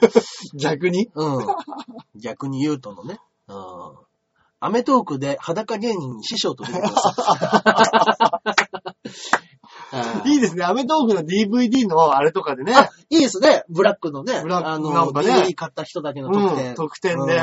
[0.60, 1.10] 逆に？
[1.14, 1.46] うん。
[2.14, 3.18] 逆に言うとのね。
[3.48, 3.56] うん。
[4.60, 8.54] アメトークで裸芸人に師匠と出てください。
[9.94, 10.64] はいいいですね。
[10.64, 12.74] アメトークの DVD のあれとかでね。
[12.74, 13.64] あ、いいですね。
[13.68, 14.40] ブラックのね。
[14.42, 16.70] ブラックあの、ね DVD 買った人だけの特典。
[16.70, 17.36] うん、特典で。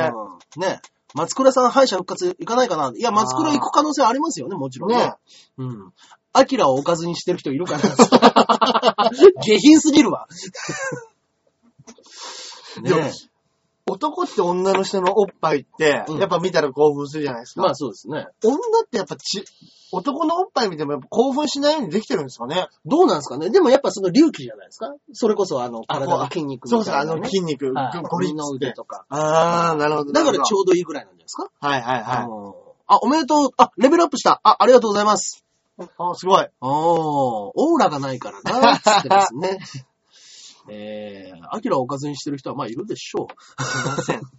[0.58, 0.82] うんね。
[1.14, 4.98] 松倉さん敗者復活行かないかないや、松倉行く可能性ありますよね、もちろんね。
[4.98, 5.14] ね。
[5.58, 5.94] うん。
[6.34, 7.82] アキラをおかずにしてる人いるかな
[9.44, 10.28] 下品すぎるわ。
[12.82, 13.12] ね
[13.86, 17.62] 男って女の人のおっぱいって、うんやっぱ見たら興奮するじゃないですか。
[17.62, 18.28] まあそうですね。
[18.44, 19.44] 女ってやっぱち、
[19.92, 22.68] 男のおっぱい見てもやっぱ興奮しないようにできてるんですかね。
[22.86, 23.50] どうなんですかね？
[23.50, 24.94] でもやっぱその隆起じゃないですか？
[25.14, 27.22] それこそあの、あ体の筋肉そうそう、あみたいな、ね。
[27.22, 28.50] の筋肉、はいゴリッの。
[28.52, 29.06] 腕とか。
[29.10, 30.12] あー、なるほど。
[30.14, 31.50] だからちょょうどいいぐらいなんじゃないですか？
[31.60, 32.26] はいはいはい。
[32.26, 32.54] うん
[32.94, 33.50] あ、おめでとう。
[33.56, 34.42] あ、レベルアップした。
[34.44, 35.46] あ、ありがとうございます。
[35.80, 36.48] あ、すごい。
[36.60, 39.60] おー、オーラがないからな、つってですね。
[40.74, 43.32] えー、アキラをおかずにしてる人はまあいるでしょう。
[43.64, 44.22] すいません。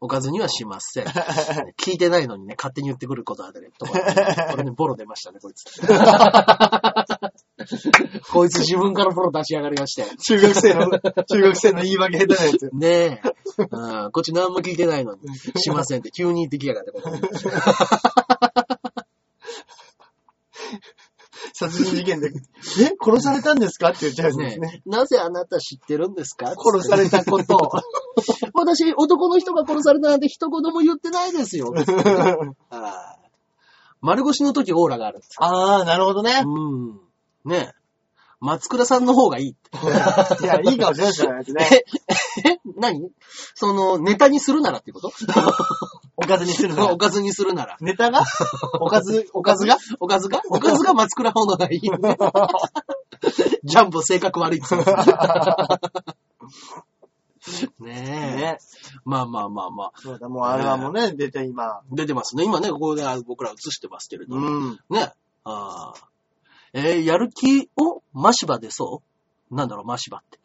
[0.00, 1.04] おかずにはしません。
[1.78, 3.68] 聞いてないのにね、勝手に言ってくることあるね。
[3.78, 3.92] とか
[4.50, 5.64] これね、ボロ出ましたね、こいつ。
[8.32, 10.06] こいつ自分からボロ出しやがりまして。
[10.16, 11.02] 中学生の、中
[11.42, 12.70] 学生の言い訳下手なやつ。
[12.72, 13.20] ねえ。
[13.70, 15.20] うんこっち何も聞いてないのに、
[15.60, 16.92] しませんって急に言ってきやがって。
[21.70, 22.28] 殺人事件で、
[22.80, 23.90] え殺されたんですか？
[23.90, 24.82] って言っちゃうんですね。
[24.86, 26.54] なぜあなた知ってるんですか？
[26.56, 27.58] 殺されたことを。
[28.54, 31.72] 私、男の人が殺されたなんて一言も言ってないですよ。
[32.70, 33.22] はい
[34.04, 35.20] 丸腰の時オーラがある。
[35.38, 36.42] あー、なるほどね。
[36.44, 36.48] う
[36.94, 37.00] ん。
[37.44, 37.81] ねえ。
[38.42, 39.70] 松倉さんの方がいいって。
[40.44, 41.84] いや、いいかもしれないですよね。
[42.44, 43.12] え何？
[43.54, 45.12] その、ネタにするならってこと？
[46.16, 46.98] おかずにするのお。
[46.98, 47.76] かずにするなら。
[47.80, 48.24] ネタが？
[48.80, 49.78] おかず、おかずが？
[50.00, 50.42] おかずが？
[50.50, 51.80] おかずが松倉方のがいい。
[53.62, 54.84] ジャンボ性格悪いっつね
[57.86, 57.88] え。
[57.88, 58.58] ね。
[59.04, 59.92] まあまあまあまあ。
[60.00, 61.82] そうだ、もうあれはもうね、出て今。
[61.92, 62.42] 出てますね。
[62.42, 64.48] 今ね、ここで僕ら映してますけれども。
[64.48, 64.80] うん。
[64.90, 65.12] ね。
[65.44, 66.11] ああ。
[66.72, 69.02] えーやる気をマシバでそ
[69.50, 69.54] う？
[69.54, 70.38] なんだろう、マシバって。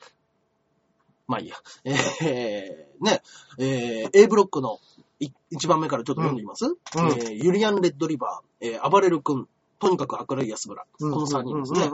[1.28, 1.56] まあいいや。
[1.86, 3.22] えー、ね、
[3.58, 4.80] えー、A ブロックの
[5.20, 6.74] い一番目からちょっと読んでみます、うん。
[6.74, 9.48] えーユリアン・レッドリバー、えー、暴れる君、
[9.80, 10.86] とにかく明るい安村。
[11.00, 11.90] この3人ですね。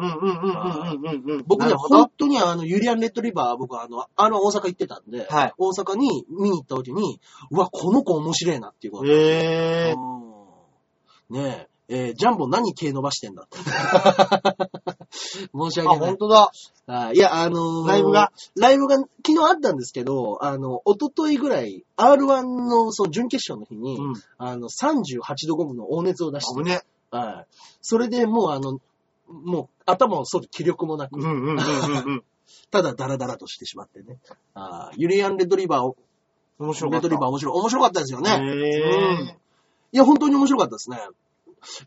[1.45, 5.53] 僕ね、本当にあの、ユリアン・レッドリバー、僕はあの、あの大阪行ってたんで、はい。
[5.57, 7.19] 大阪に見に行った時に、
[7.51, 9.11] うわ、この子面白いなっていうこと。
[9.11, 9.95] へえ。
[11.29, 11.41] うん。
[11.41, 13.43] ねえ、えージャンボ何毛伸ばしてんだ？
[13.43, 13.57] って。
[13.57, 16.17] 申しあ、訳ない本。
[16.17, 16.51] 当だ。
[16.87, 18.31] あいや、あのーライブが？
[18.55, 24.13] ライブが昨日あったんですけど、あの、一昨日ぐらい、R1 のその準決勝の日に、うん。
[24.37, 26.81] あの、38度5分の大熱を出して、危ね。
[27.11, 27.47] はい。
[27.81, 28.79] それでもうあの、
[29.27, 31.59] もう頭を反る気力もなく、うんうんうんうんう
[32.17, 32.23] ん。
[32.71, 34.19] ただダラダラとしてしまってね。
[34.53, 35.95] あーユリアン・レッドリバーを、
[36.59, 37.07] 面白かった。
[37.07, 38.31] レッドリバー面白い、面白かったですよね。
[38.31, 39.31] へうんー。
[39.31, 39.35] い
[39.91, 40.99] や、本当に面白かったですね。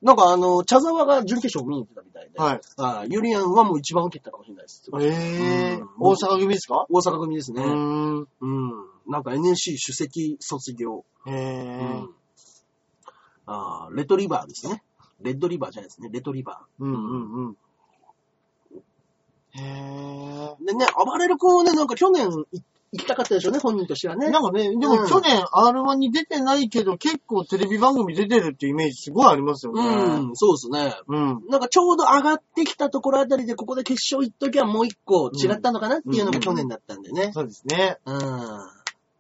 [0.03, 2.61] なんかあの、茶沢が準決勝見に行ってたみたいで、はい。
[2.79, 4.83] あーユリアンはもう一番受けてたかもしれないです。
[4.93, 6.87] えーうん大阪組ですか？
[6.91, 7.63] 大阪組ですね。
[7.63, 8.29] うーん。
[8.41, 8.71] うん。
[9.09, 11.05] なんか NSC 首席卒業。
[11.27, 12.15] へうーん。
[13.47, 14.83] あーレッドリバーですね。
[15.21, 16.09] レッドリバーじゃないですね。
[16.13, 17.57] レッドリバうんうんうん。
[19.53, 20.65] へー。
[20.67, 22.61] でね、暴れる君はね、なんか去年い
[22.97, 24.31] 行きたかったでしょうね、本人としてはね。
[24.31, 29.83] なんかね、でうんも去年 R1 に出てないけど、結構テレビ番組出てるってイメージすごいありますよね。
[29.83, 30.97] うん、そうですね。
[31.09, 31.43] うん。
[31.49, 37.33] なんかちょうど上がってきたところあたりで、ここで決勝行っときゃもう一個違ったのかなっていうのが去年だったんでね。
[37.35, 37.99] そうですね。
[38.07, 38.23] うん。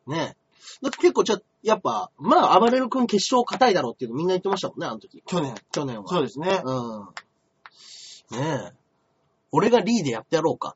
[0.06, 0.36] ね。
[0.82, 5.22] だって結構ちょ、やっぱ、まあ、暴れる君決勝硬いだろうっていうのみんな言ってましたもんね、あの時。
[5.26, 5.54] 去年。
[5.72, 6.08] 去年は。
[6.08, 6.62] そうですね。
[6.64, 7.08] うん。
[8.30, 8.72] ねえ。
[9.52, 10.74] 俺がリーでやってやろうか。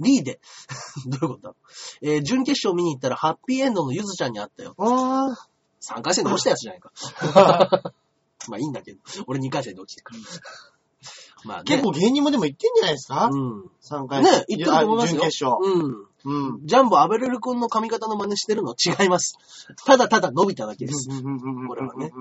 [0.00, 0.40] リーで。
[1.06, 1.48] どういうこと？
[1.48, 1.54] だ
[2.02, 4.74] えー準決勝見に行ったらハッピーエンドのゆずちゃんに会ったよ。
[4.78, 5.48] ああ。
[5.80, 6.90] 3回戦で落ちたやつじゃないか。
[8.48, 9.00] まあいいんだけど。
[9.26, 10.20] 俺2回戦で落ちてくる。
[11.44, 11.64] まあね。
[11.66, 13.28] 結構芸人もでも行ってんじゃないですか？
[13.32, 13.70] うん。
[13.82, 14.22] ?3 回。
[14.22, 15.20] ね行ってると思いますよ。
[15.20, 15.56] 準決勝。
[15.62, 16.06] うん。
[16.24, 16.66] うん。
[16.66, 19.38] ジャンボアベレル君の髪型の真似してるの違います。
[19.84, 21.08] ただただ伸びただけです。
[21.08, 22.12] これはね。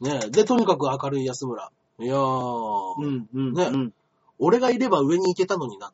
[0.00, 0.30] ねえ。
[0.30, 1.70] で、とにかく明るい安村。
[2.00, 3.52] いやー、うん、うん。
[3.54, 3.94] ねうん。
[4.38, 5.92] 俺がいれば上に行けたのにな。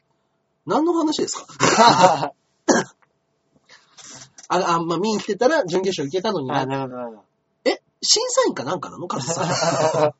[0.68, 1.46] 何の話ですか？
[4.50, 6.66] あ、あ、まあ、見に来てたら準決勝行けたのにあ、な。
[6.66, 7.24] なるほど、なるほど。
[7.64, 10.14] え、審査員かなんかなのカズさん。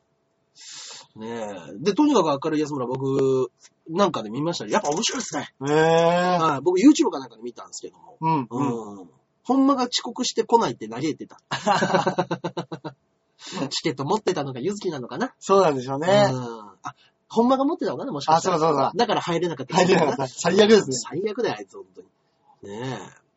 [1.21, 1.29] ね
[1.71, 1.79] え。
[1.79, 3.51] で、とにかく明るい安村、僕、
[3.89, 5.51] なんかで見ましたやっぱ面白いですね。
[5.67, 5.77] へえ。
[6.39, 6.61] はい。
[6.61, 8.17] 僕 YouTube かなんかで見たんですけども。
[8.21, 8.99] うん、うん。
[8.99, 9.11] うん。
[9.45, 11.41] ほんまが遅刻してこないって嘆いてた。
[13.71, 16.29] チケット持ってたのがゆずきなのかなそうなんでしょうね。
[16.31, 16.69] うん。
[16.83, 16.95] あ、
[17.29, 18.57] ほんまが持ってたのかなもしかしたら。
[18.57, 19.75] あそうそうそうだから入れなかった。
[19.77, 20.29] 入れなかった。
[20.29, 20.97] 最悪ですね。
[20.97, 22.01] 最悪だよ、あいつ、本当
[22.71, 22.79] に。
[22.81, 23.29] ねえ。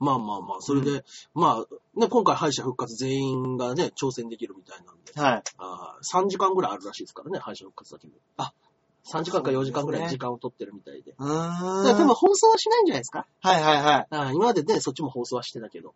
[0.00, 5.42] まあまあまあ、それで、まあ、ね、今回敗者復活全員がね、挑戦できるみたいなんで、はい。
[5.58, 8.14] あー3時間ぐらいあるらしいですからね、敗者復活だけで。
[8.38, 8.52] あ、
[9.12, 11.14] 3時間か4時間ぐらい時間を取ってるみたいで。
[11.18, 11.82] うーだん。
[11.84, 13.26] から多分放送はしないんじゃないですか？
[13.42, 14.34] はいはいはい。
[14.34, 15.94] 今までね、そっちも放送はしてたけど。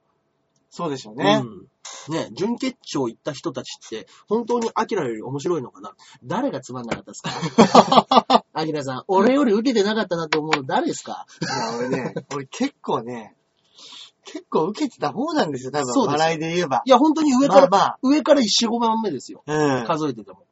[0.77, 1.41] そうでしょうね。
[1.45, 1.67] うん。
[2.13, 5.93] ね、準決勝行った人たちって、本当にアキラより面白いのかな？
[6.25, 8.45] 誰がつまんなかったですか？
[8.53, 11.27] アキラさん、俺より受けてなかったなと思うの誰ですか？
[11.41, 13.37] いや、俺ね、俺結構ね、
[14.25, 16.07] 結構受けてた方なんですよ、多分。
[16.07, 16.83] 笑いで言えば。
[16.85, 17.99] いや、本当に上から、まあまあ。
[18.03, 19.43] 上から1、4、5番目ですよ。
[19.47, 19.85] うん。
[19.87, 20.45] 数えてても。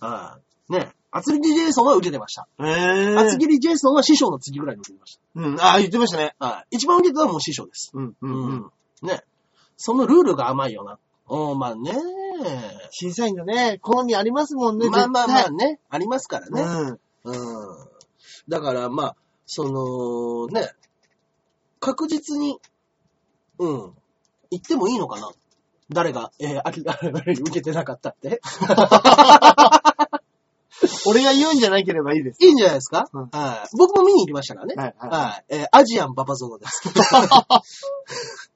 [0.00, 0.38] は
[0.70, 0.72] い。
[0.72, 2.48] ね、厚切りジェイソンは受けてました。
[2.58, 3.18] えー。
[3.18, 5.56] 厚切りジェイソンは師匠の次ぐらいに受けてましうん。
[5.60, 6.34] あ、言ってましたね。
[6.38, 6.46] た。
[6.46, 6.76] はい。
[6.76, 7.90] 一番受けてたのはもう師匠です。
[7.94, 8.54] うん、う、うんうん。
[8.56, 8.70] ん。
[9.02, 9.22] ね。
[9.76, 10.98] そのルールが甘いよな。
[11.28, 11.92] うん、まあね。
[12.90, 15.80] 審査員のね、好みありますもんね、まあまあまあ絶ね。
[15.88, 16.98] ありますから対ね。
[17.24, 17.36] うん。
[18.48, 20.70] だから、まあ、その、ね、
[21.80, 22.58] 確実に、
[23.58, 23.92] うん、
[24.50, 25.30] 言ってもいいのかな
[25.88, 28.40] 誰が、えー、あき、あ 受けてなかったって。
[28.68, 28.76] うん。
[31.06, 32.44] 俺が言うんじゃなければいいです。
[32.44, 33.76] いいんじゃないですか、うんはい。
[33.76, 34.74] 僕も見に行きましたからね。
[34.76, 35.44] はいはいはい。
[35.48, 36.82] えーアジアンババゾノです。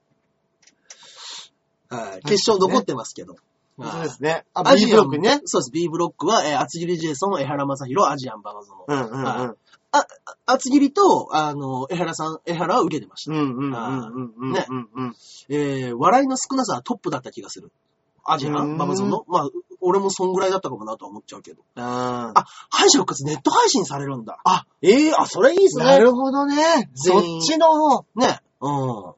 [1.90, 2.22] はい。
[2.22, 3.36] 決勝残ってますけど。
[3.82, 4.44] そうですね。
[4.54, 5.40] あ、ア B ブロックね。
[5.44, 5.70] そうです。
[5.72, 8.84] B ブロックは、えー、厚切りジェイソン、江原正宏、アジアンババゾノ。
[8.86, 9.56] うんうんうん。
[10.46, 13.32] 厚切りと、あの、江原さん、江原は受けてました。
[13.32, 14.52] うんうんうんうんうん。
[14.52, 14.66] ね。
[15.48, 17.72] えー、笑いの少なさはトップだった気がする。
[18.24, 19.48] アジアンババゾノまあ、
[19.80, 21.62] 俺もそんぐらいだったかもなとは思っちゃうけど。
[21.74, 24.38] ああ、敗者復活ネット配信されるんだ。
[24.44, 25.84] あ、ええあ、それいいっすね。
[25.84, 26.90] なるほどね。
[26.94, 28.04] そっちの方。
[28.14, 28.40] ね。
[28.60, 29.14] うん。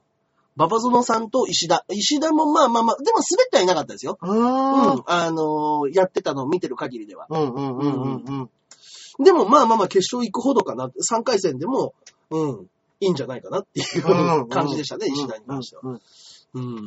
[0.57, 1.85] ババゾノさんと石田。
[1.89, 4.19] 石田もまあまあまあ、でも滑ってはいなかったですよ。
[4.21, 5.03] うんん。。
[5.07, 7.27] あのーやってたのを見てる限りでは。
[7.31, 8.51] うんうんうんうん
[9.19, 9.25] うん。
[9.25, 10.89] でもまあまあまあ、決勝行くほどかな。
[10.89, 11.95] 3回戦でも、
[12.31, 12.67] うん、
[13.01, 15.83] いいんじゃないかなっていう感じでしたね、石田に関しては。
[16.55, 16.85] うん。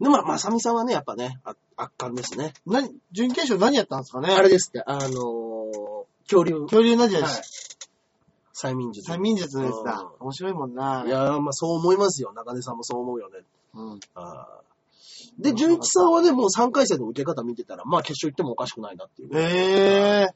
[0.00, 2.52] で、まあ、まさみさんはね、やっぱね、あ圧巻ですね。
[2.66, 4.34] 何、準決勝何やったんですかね？
[4.34, 6.62] あれですって、あのー恐竜。
[6.62, 7.30] 恐竜のじゃはい
[8.54, 9.10] 催眠術。
[9.10, 10.16] 催眠術のやつだう。
[10.20, 11.04] 面白いもんな。
[11.06, 12.32] いやー、まあそう思いますよ。
[12.32, 13.40] 中根さんもそう思うよね。
[13.74, 14.00] うん。
[14.14, 19.30] あーで、純一さんはね、もう3回戦の受け方見てたら、まあ決勝行ってもおかしくないなっていう。
[19.36, 20.34] ええ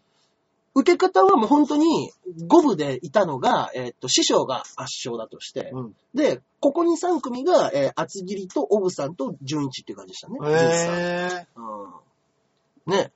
[0.75, 2.13] 受け方はもう本当に
[2.49, 5.97] 5部でいたのが、えーっと、師匠が圧勝だとして、うん。
[6.15, 10.39] で、ここに3組が、えー厚切りとオブさんと純一っていう感じでしたね。
[10.41, 12.93] 純一さんええうん。
[12.93, 13.13] ね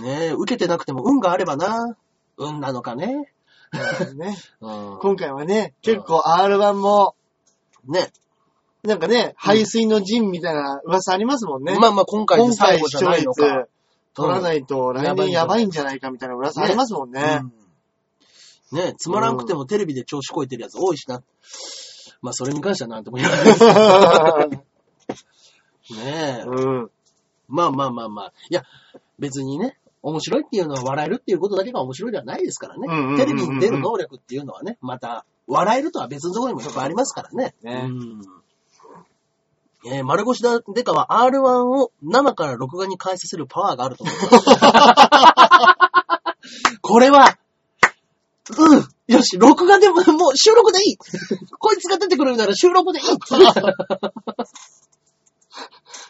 [0.00, 1.96] ねえ、受けてなくても運があればな。
[2.36, 3.32] 運なのかね。
[4.14, 4.36] ね。
[4.60, 4.98] うん。
[5.00, 7.14] 今回はね、結構 R1 も
[7.84, 8.10] ね。
[8.82, 11.78] なんかね、排水の陣みたいな噂ありますもんね。
[11.78, 13.66] まあまあ今回で今最後じゃないのか。
[14.14, 17.40] 取らないと来年やばいんじゃないかみたいな噂ありますもんね。
[17.42, 17.52] うん
[18.72, 21.24] ねつまらんくてもテレビで調子こいてるやつ多いしな。
[22.22, 23.64] まあそれに関してはなんとも言えないです。
[25.98, 26.44] ねえ。
[26.46, 26.90] うん。
[27.48, 28.32] まあまあまあまあ。
[28.48, 28.62] いや、
[29.18, 33.24] 別にね、面白いっていうのは笑えるっていうことだけが面白いではないですからうんうんうんうんね。
[33.24, 37.54] テレビに出る能力っていうのはね、また、笑えるとは別のところにもいっぱいありますからね。
[37.62, 38.20] ねうん
[39.86, 44.28] えー、丸腰だデカは R1 を生から録画に返させるパワーがあると思います。
[46.82, 47.38] これは、
[48.58, 48.88] うん。
[49.06, 50.98] よし、録画でも、もう収録でいい。
[51.58, 53.06] こいつが出てくるなら収録でいい。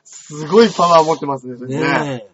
[0.04, 1.56] すごいパワー持ってますね。
[1.80, 2.30] ねえ。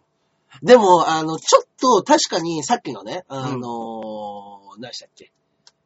[0.62, 5.32] でも、あの、ちょっと確かにさっきのね、あのー何でしたっけ？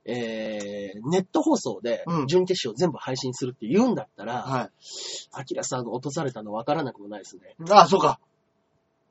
[0.05, 4.71] えー、ネット放送でうん準決勝全部配信するって言うんだったら、は
[5.33, 7.55] アキラさんが落とされたの分からなくもないですね。
[7.61, 7.71] い。
[7.71, 8.19] あ、そうか。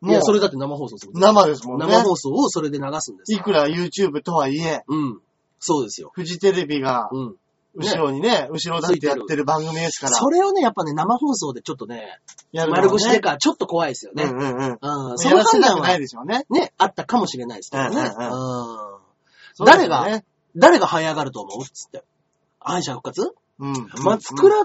[0.02, 1.13] いや、それれだって生放送する。
[1.13, 1.88] 生ですもんね。
[1.88, 3.39] 生放送をそれで流すんですよ。
[3.39, 5.22] いくら YouTube とはいえ、うん。
[5.60, 6.12] そうですよ。
[6.13, 7.36] フジテレビがうん。
[7.80, 10.13] 後ろにね、後ろだってやってる番組ですから。
[10.13, 12.20] それをね、やっぱね、生放送でちょっとね、
[12.52, 14.24] やるね丸腰でか、ちょっと怖いですよね。
[14.24, 14.78] うんうんうん。
[14.82, 15.18] うん。
[15.18, 16.46] その判断はないでしょうね。
[16.50, 18.02] ね、あったかもしれないですけどね。
[18.02, 20.24] うん誰がね
[20.56, 22.04] 誰が這い上がると思うつって。
[22.62, 23.34] 敗者復活？
[23.60, 23.74] うん。
[24.04, 24.56] 松倉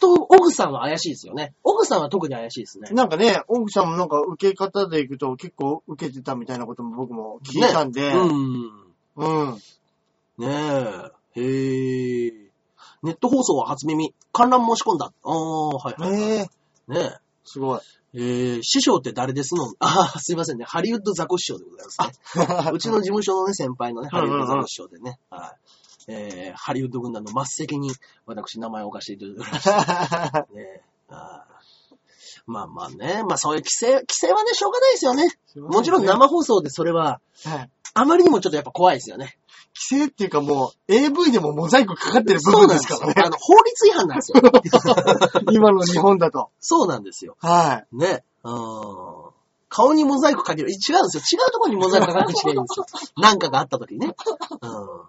[0.00, 1.54] とオグさんは怪しいですよね。
[1.64, 2.90] オグさんは特に怪しいですね。
[2.90, 8.70] なんかね、奥さんもなんか受け方でいくと結構受けてたみたいなことも僕も聞いたんで、うん。
[9.16, 9.58] うん。
[10.36, 11.10] ねえ。
[11.38, 12.32] へえ。
[13.02, 14.14] ネット放送は初耳。
[14.32, 15.12] 観覧申し込んだ。
[15.22, 16.22] ああ、はいはい、はい。
[16.22, 16.48] え
[16.90, 17.80] えねすごい。
[18.14, 18.18] え。
[18.20, 19.72] えー、師匠って誰ですの？
[19.80, 20.64] ああ、すいませんね。
[20.64, 22.70] ハリウッドザコ師匠でございますね。
[22.72, 25.18] うちの事務所のね、先輩のね、ハリウッドザコ師匠でね。
[25.30, 25.54] は
[26.08, 26.10] い。
[26.10, 27.92] えー、ハリウッド軍団の末席に
[28.24, 30.46] 私名前を置かせていただきました。
[30.54, 31.58] ねあー
[32.46, 33.22] まあまあね。
[33.24, 35.28] まあそういう規制、規制はね、しょうがないですよね。
[35.56, 37.70] もちろん生放送でそれは、はい。
[37.92, 39.37] あまりにもちょっとやっぱ怖いですよね。
[39.78, 43.14] 規制っていうかもう AV でもモザイクかかってる部分そうなんですからね。
[43.16, 44.42] あの、法律違反なんですよ。
[45.52, 46.50] 今の日本だと。
[46.60, 47.36] そうなんですよ。
[47.40, 48.24] はね。
[48.42, 49.28] うん。
[49.68, 50.70] 顔にモザイクかける。
[50.70, 51.40] 違うんですよ。
[51.40, 52.86] 違うところにモザイクかかるしかいいんですよ。
[53.16, 54.16] なんかがあった時にね。
[54.60, 55.00] うん。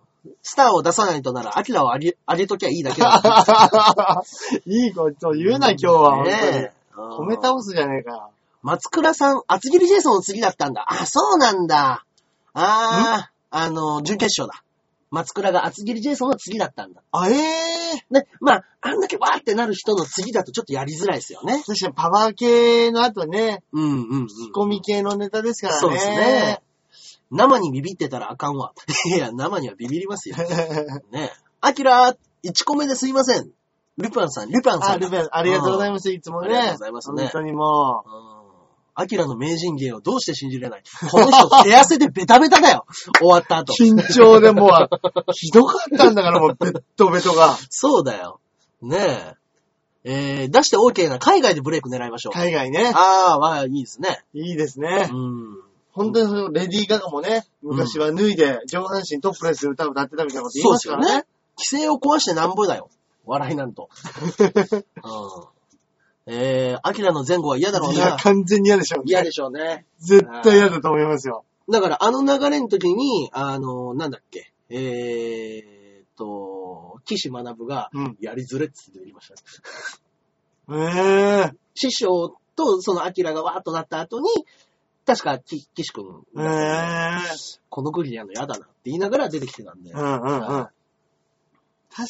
[0.44, 4.24] スターを出さないとなら、アキラをあげ、あげときゃいいだけだ。
[4.66, 4.70] い。
[4.86, 6.24] いいこと言うな、今日は。
[6.24, 6.80] ねえ。
[6.96, 8.30] 褒め倒すじゃねえか。
[8.62, 10.86] 松倉さん、厚切りジェイソンの次だったんだ。
[10.88, 12.04] あ、そうなんだ。
[12.54, 14.64] あー、あの、準決勝だ。
[15.12, 17.02] 松倉が厚切りジェイソンの次だったんだ。
[17.12, 21.64] あ、ええね、まあ、あんだけわーってなる人の次だとちょっとやりづらいですよね。
[21.66, 24.28] 確かにパワー系の後ね、うんうん、うん。
[24.28, 25.80] ツッコミ系のネタですからね。
[25.80, 26.62] そうですね。
[27.32, 28.74] 生にビビってたらあかんわ。
[29.06, 30.36] いや、生にはビビりますよ。
[31.12, 31.32] ね
[31.62, 33.52] アキラ、1個目ですいません。
[33.98, 35.06] ルパンさん、ルパンさあ、んだ。
[35.08, 36.12] ルベン、ありがとうございまます。
[36.12, 36.48] いつもね。
[36.48, 38.29] ありがとうございますね本当にもす。
[39.00, 40.84] アキラの名人芸をどうして信じれない？
[41.10, 42.86] この人、手汗でベタベタだよ。
[43.18, 43.74] 終わったう、後。
[43.74, 47.58] 緊張でもう、ひどかったんだから、もう、ベッドベトが。
[47.70, 48.40] そうだよ。
[48.82, 49.40] ねえ。
[50.04, 52.34] えー、出して OK な海外でブレイク狙いましょう。
[52.34, 52.92] 海外ね。
[52.94, 54.24] ああ、まあいいですね。
[54.34, 55.16] いいですねう。
[55.16, 55.58] ん。
[55.92, 61.24] 本当にそのレディー・ガガもね、昔は脱いで上半身トップレスで歌を歌ってたみたいなこと言いそうまからね。
[61.58, 61.84] ですすよね。
[61.84, 62.90] 規制を壊してなんぼだよ。
[63.26, 63.90] 笑いなんと。
[64.40, 65.59] うん。
[66.32, 68.18] えー、アキラの前後は嫌だろういや、な。
[68.18, 69.04] 完全に嫌でしょうね。
[69.08, 69.86] 嫌でしょうね。
[69.98, 71.44] 絶対嫌だと思いますよ。
[71.68, 78.18] だから、あの流れの時に、あの、なんだっけ、えーっと、岸学が、うん。
[78.20, 79.42] やりづれっつって言いましたね。
[80.72, 84.30] ええ師匠とそのアキラがわーっとなった後に、
[85.08, 87.22] 確か、き岸くんええが、
[87.70, 89.92] この国やるの嫌だなって言いながら出てきてたんで。
[89.92, 90.42] うんうんうん。
[90.42, 90.70] 確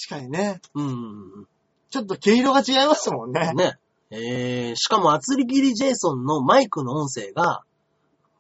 [0.10, 0.60] かにね。
[0.76, 1.48] うん。
[1.90, 3.54] ちょっと毛色が違いますもんね。
[3.54, 3.78] ね。
[4.12, 7.64] えー、しかも、厚切りジェイソンのマイクの音声が、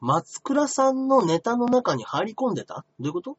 [0.01, 2.85] 松倉さんのネタの中に入り込んでた？
[2.99, 3.37] どういうこと？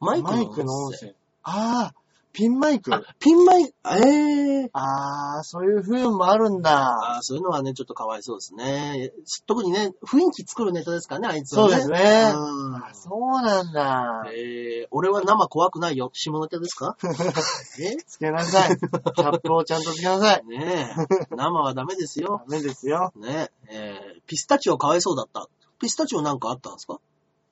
[0.00, 0.46] マイクの音声。
[0.46, 1.14] マイクの音声。
[1.42, 1.94] ああ、
[2.34, 2.92] ピンマイク？
[2.92, 4.68] あ、ピンマイク、えー。
[4.72, 7.14] ああ、そういう風もあるんだ。
[7.16, 9.12] あーそういうのはね、ちょっとかわいそうですね。
[9.46, 11.76] 特にね、雰囲気作るネタですからね、あいつはね。
[11.76, 12.32] そうですね。
[12.34, 14.24] うんあそうなんだ。
[14.34, 16.10] えー、俺は生怖くないよ。
[16.12, 16.96] 下ネタですか？
[17.80, 17.96] え？
[18.04, 18.76] つけなさい。
[18.78, 20.44] キャップをちゃんとつけなさい。
[20.46, 20.92] ね
[21.30, 21.34] え。
[21.36, 22.56] 生はダメですよダ。
[22.56, 23.12] メですよ。
[23.14, 23.74] ねえ。
[24.16, 25.48] えー、ピスタチオかわいそうだった。
[25.78, 26.98] ピスタチオなんかあったんですか？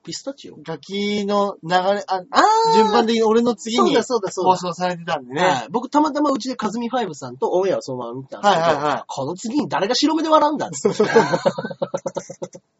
[0.03, 0.57] ピスタチオ？
[0.61, 4.51] ガキの流れ、あ、あー順番的に俺の次にそうだそうだそうだ。
[4.51, 5.41] 放送されてたんでね。
[5.41, 5.67] はい。
[5.69, 10.77] 僕たまたまうちでカズミファイブさんとオンエアをそのまま見てたんですけど、はいはいはいこの次に誰が白目で笑うんだって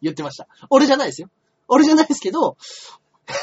[0.01, 0.47] 言ってました。
[0.69, 1.29] 俺じゃないですよ。
[1.67, 2.57] 俺じゃないですけど、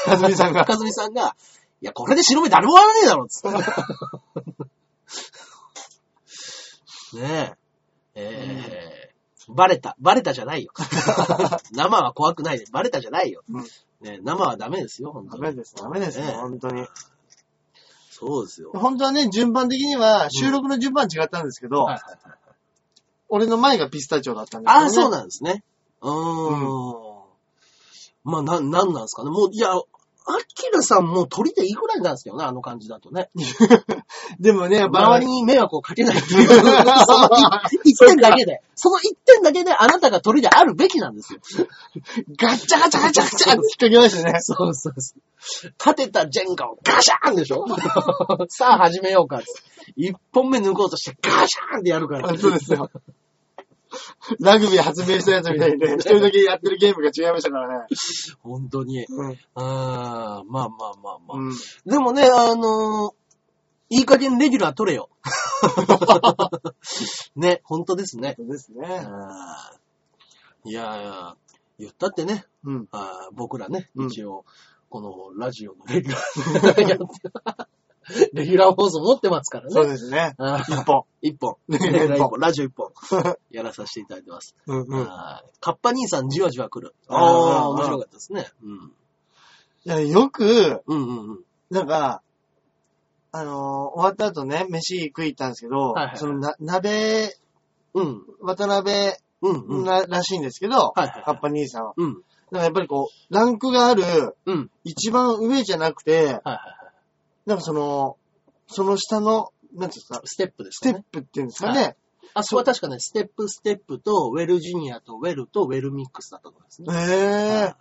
[0.05, 0.65] かずみさんが。
[0.65, 1.35] カズミさんが、
[1.81, 3.57] いや、これで白目誰も笑わねえだろっつって。
[7.17, 7.61] ねえ。
[8.13, 9.10] えー、
[9.49, 9.95] バレた。
[9.99, 10.71] バレたじゃないよ。
[11.71, 12.65] 生は怖くないで。
[12.71, 13.43] バレたじゃないよ。
[13.49, 13.63] うん
[14.01, 15.41] ねえ生はダメですよ、本当に。
[15.43, 16.87] ダメです、ダメですよ、ね本当に。
[18.09, 18.71] そうですよ。
[18.73, 22.41] 本当はね、順番的には収録の順番違ったんですけど、はいはいはい
[23.33, 25.63] 俺の前がピスタチオだったんですああ、そうななんですね。
[26.01, 27.21] うーん。
[28.25, 29.29] まあ、な、なんなんですかね。
[29.29, 29.69] もう、いや、
[30.25, 33.29] アキラさんもう鳥でいいぐらいなんですけどね、あの感じだとね。
[34.39, 36.69] でもね、周りに迷惑をかけないっていう、 その
[37.83, 41.39] 一点だけで、その一点だけであなたが鳥であるべきなんですよ。
[42.37, 44.39] ガッチャガチャガチャガチャって引っ掛けましたね。
[44.41, 45.13] そうそうそ
[45.67, 45.73] う。
[45.79, 47.65] 立てたジェンガをガシャーンでしょ？
[48.49, 49.41] さあ始めようか。
[49.95, 52.29] 一本目抜こうとしてガシャーンってやるから。
[52.29, 52.89] あそうですよ。
[54.39, 57.85] ラグビー発明したやつみたいにね、一人だけやってるゲームが違いましたからね。
[58.41, 59.05] 本当に。
[59.05, 59.39] うん。
[59.55, 61.37] あーまあまあまあまあ。
[61.37, 61.53] うん。
[61.85, 63.13] でもね、あのー
[63.93, 65.09] いい加減レギュラー取れよ。
[67.35, 68.35] ね、本当ですね。
[68.37, 69.05] そうですね。
[70.63, 71.35] いや
[71.77, 72.87] 言ったってね、うん。
[72.93, 74.45] あー僕らね、うん一応、
[74.89, 77.05] このラジオのレギュラーやって、
[78.33, 79.91] レギュラー放送持ってますからそうね。
[79.91, 80.35] ですね。
[80.67, 81.03] 一本。
[81.21, 81.55] 一本。
[81.67, 82.39] ねレギュラー一一本。
[82.39, 82.91] ラジオ一本。
[83.51, 84.55] やらさせていただいてます。
[84.67, 85.05] うんうん。
[85.05, 86.95] カッパ兄さんじわじわ来る。
[87.07, 88.47] あーああ、面白かったですね。
[88.63, 88.91] うん。
[89.83, 91.39] や、よく、うんうんうん。
[91.69, 92.21] なんか、
[93.31, 93.55] あのー
[93.93, 97.35] 終わった後ね、飯食い行ったんですけど、はいはいはいそのな、鍋、
[97.93, 98.25] うん。
[98.41, 98.93] 渡辺
[99.41, 99.85] うんうん。
[99.85, 101.93] な、らしいんですけど、はいはいはいカッパ兄さんは。
[101.97, 102.13] うん。
[102.15, 104.03] だからやっぱりこう、ランクがある、
[104.45, 104.71] うん。
[104.83, 106.80] 一番上じゃなくて、はいはいはい。
[107.45, 108.17] なんかその、
[108.67, 110.99] その下の、なんていうんですか、ステップですステ。
[110.99, 111.95] ップっていうんですかね。
[112.33, 116.93] あそこは確かね、ステップステップと、ウェルジュニアとウェルとウェルミックスだったと思いますね。
[116.93, 117.75] へえ。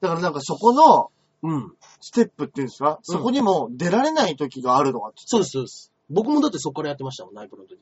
[0.00, 1.10] だからなんかそこの
[1.42, 1.72] うん。
[2.00, 5.92] ステップっていうんですか、そこにも出られない時があるのかってそうです、そうです。
[6.08, 7.78] 僕もだってそこからやってましたもん、ナイプロの時。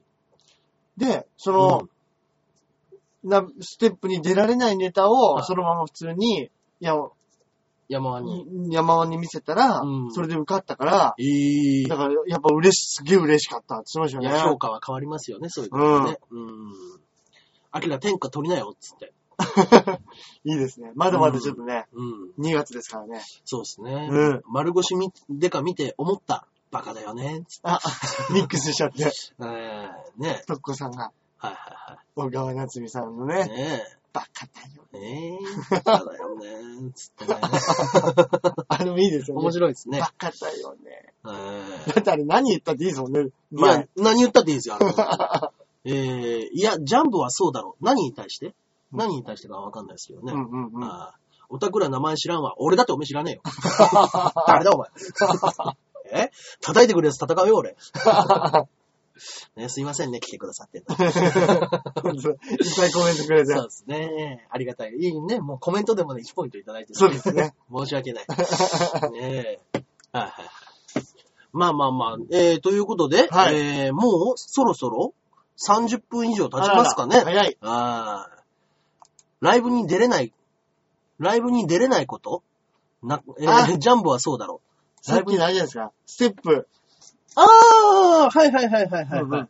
[0.97, 1.88] で、その、
[3.23, 6.94] な、ステップに出られないネタを、はいそのまま普通に、いや、
[7.88, 8.73] 山輪に。
[8.73, 14.51] 山輪に見せたら、うんそれで受かったから、ええだからやっぱ嬉し、すげえ嬉しかったって言ってましたよね。
[14.51, 16.18] 評価は変わりますよね、そういうことね。
[16.31, 16.73] うん。
[17.70, 19.12] アキラ天下取りなよ、つって。
[20.44, 20.92] いいですね。
[20.94, 22.31] まだまだちょっとね、うん。
[22.38, 23.23] 2月ですからね。
[23.44, 24.09] そうですね。
[24.11, 26.47] うん丸腰みでか見て思った。
[26.70, 27.68] バカだよね、つって。
[27.68, 27.79] あ、
[28.35, 29.05] ミックスしちゃって、
[29.38, 29.88] えー
[30.20, 33.49] ねとっこさんが、はいは小川夏美さんのいはい。
[33.49, 33.83] ね、ね
[34.14, 34.87] バカだよ。
[34.94, 34.98] え。
[34.98, 35.38] ね
[35.70, 35.74] え。
[35.74, 37.37] バカだよね、つってね。
[38.68, 39.42] あれもいいですよね。
[39.42, 40.12] 面白いですねバ。
[40.16, 41.12] カだよね。
[41.27, 43.29] えだってあれ何言ったっていいですもんね。
[43.50, 44.87] まや、何言ったっていいですよ、あれ
[45.92, 47.85] えー、いや、ジャンプはそうだろう。
[47.85, 48.55] 何に対して？
[48.92, 50.33] 何に対してかわかんないですけどね。
[50.33, 50.85] うんうんうん。
[50.85, 51.18] ああ
[51.50, 52.55] おたくら名前知らんわ。
[52.59, 53.42] 俺だっておめえ知らねえよ。
[54.46, 54.88] 誰だお前。
[56.11, 56.31] え？
[56.62, 57.77] 叩いてくるやつ戦うよ、俺。
[59.57, 60.79] ね、すいませんね、来てくださって。
[60.83, 63.64] いっぱいコメントくれてそう。
[63.64, 64.46] ですね。
[64.50, 64.92] ありがたい。
[64.98, 65.40] いいね。
[65.40, 67.55] もうコメントでもね、1ポイントいただいてるそうですね。
[67.72, 68.27] 申し訳ない。
[69.12, 69.83] ねえ。
[70.12, 70.33] はい。
[71.53, 75.14] まあまあまあ、えー、ということで、はいえー、もうそろそろ
[75.64, 77.18] 30分以上経ちますかね。
[77.18, 77.59] あらら早い。
[77.61, 78.42] ああ。
[79.40, 80.33] ライブに出れない、
[81.18, 82.42] ライブに出れないこと？
[83.03, 85.05] な、えあー、ジャンボはそうだろう。
[85.07, 85.92] さっきのあれじゃないですか？
[86.07, 86.66] ステップ。
[87.37, 89.49] ああはいはいはいはいはい、うんうん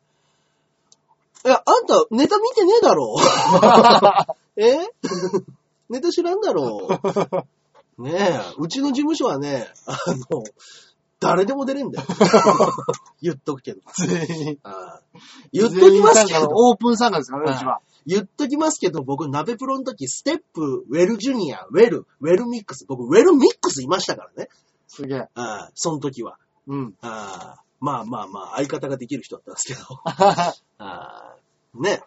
[1.47, 3.21] いや、あんた、ネタ見てねえだろう。
[4.57, 4.79] え？
[5.91, 6.89] ネタ知らんだろ
[7.99, 8.01] う。
[8.03, 9.95] ねえ、うちの事務所はね、あ
[10.31, 10.43] の、
[11.21, 12.07] 誰でも出れんだよ。
[13.21, 13.83] 言っとくけど。
[13.99, 14.59] 全員。
[15.53, 17.81] 言っときますけど、オープン参加ですからね、はいうちは。
[18.07, 24.49] 言っときますけど、僕、ナベプロの時、ステップ、ウェルジュニア、ウェル、ウェルミックス、僕、ウェルミックスいましたからね。
[24.89, 25.29] すげえ。
[25.35, 26.39] あーその時は。
[26.67, 26.95] うん。
[27.03, 30.01] あーまあまあまあ、相方ができる人だったんですけど。
[30.79, 32.03] あーね。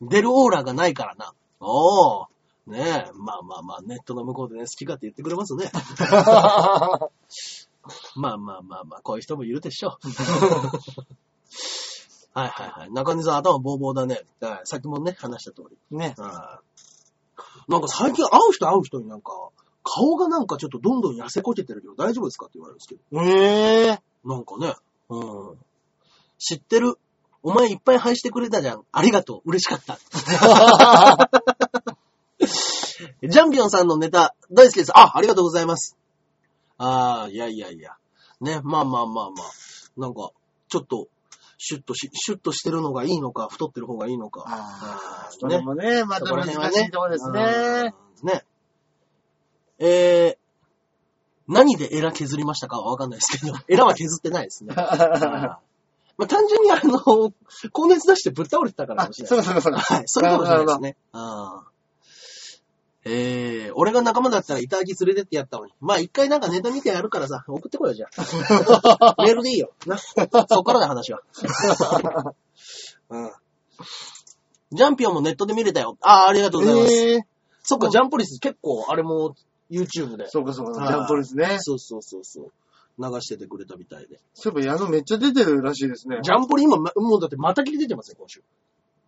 [0.00, 1.32] 出るオーラがないからな。
[1.60, 2.26] おー。
[2.66, 3.12] ねえ。
[3.14, 5.70] まあまあまあ、ネットの向こうでね、好き勝手言ってくれますね。
[8.16, 9.98] まあまあまあまあ、こういう人もいるでしょう。
[12.34, 12.90] はいはいはい。
[12.90, 14.24] 中根さん頭ボーボーだね。
[14.40, 15.78] はいさっきもね、話した通り。
[15.96, 16.16] ね。
[16.18, 19.30] はいなんか最近会う人会う人になんか、
[19.82, 23.00] 顔がなんかちょっとどんどん痩せこけてるけど大丈夫ですかって言われるんですけど。
[23.22, 24.74] ええなんかね。
[25.08, 25.58] うん。
[26.38, 26.98] 知ってる？
[27.42, 28.84] お前いっぱい配してくれたじゃん。
[28.92, 29.50] ありがとう。
[29.50, 29.98] 嬉しかった。
[33.22, 34.96] ジャンピオンさんのネタ大好きです。
[34.96, 35.96] あ、ありがとうございます。
[36.78, 37.96] ああ、いやいやいや。
[38.40, 40.00] ね、まあまあまあまあ。
[40.00, 40.30] なんか、
[40.68, 41.08] ちょっと、
[41.58, 44.44] シュッとし、シュッとしてるのがいいのか、太ってる方がいいのか。
[44.46, 47.92] ああ、ーそれもね、また難しいところですね。。
[48.22, 48.44] うんね。
[49.84, 50.36] えー、
[51.48, 54.74] 何でエラ削りましたかはわかんないですけど、 エラは削ってないですね。
[56.18, 57.32] まあ、単純にあの、
[57.72, 59.42] 高熱出してぶっ倒れてたからかあもしれ、ない。
[59.44, 59.94] そうかそうかそうか。
[59.94, 60.04] はい。
[60.06, 60.96] それかもしれないですね。
[61.12, 61.60] うん。
[63.04, 65.72] えー、俺が仲間だったら板木連れてってやったのに。
[65.80, 69.14] まあ一回なんかネタ見てやるからさ、送ってこいよ、じゃあ。
[69.24, 69.72] メールでいいよ。
[69.86, 69.98] な。
[69.98, 71.22] そっからだ話は。
[73.08, 73.32] うん。
[74.70, 75.96] ジャンピオンもネットで見れたよ。
[76.02, 76.92] ああ、ありがとうございます。
[76.92, 77.22] えー、
[77.62, 79.34] そっか、ジャンポリス結構、あれも
[79.72, 80.28] YouTube で。
[80.28, 81.56] そうかそうか、はいジャンプですね。
[81.58, 82.52] そうそうそうそう。
[82.98, 84.20] 流しててくれたみたいで。
[84.34, 86.18] そういえば矢野めっちゃ出てるらしいですね。
[86.22, 88.42] ジャンポリ今、まもうだってまた切り出てますよ、今週。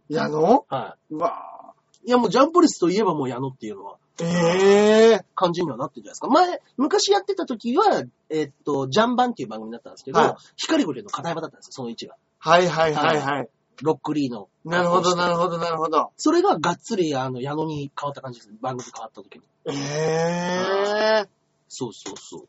[0.08, 0.64] 矢野？
[0.68, 2.08] はうわい。
[2.08, 4.24] いやもうジャンポリスといえばもう矢野っていうのはぁ。
[4.24, 6.28] ええ感じにはなってるじゃないですか。
[6.28, 12.16] 前、昔やってた時は、えっと、ジャンバンっていう番組だったんですけど、はい光ゴリの片山だったんですよ、その位置が。
[12.38, 13.48] はいはいはいはい。
[13.82, 14.48] ロックリーの。
[14.64, 16.12] なるほどなるほどなるほど。
[16.16, 18.52] それががっつり、あの、矢野に変わった感じです。
[18.60, 19.44] 番組変わった時に。
[19.66, 21.28] ええ
[21.68, 22.46] そうそうそ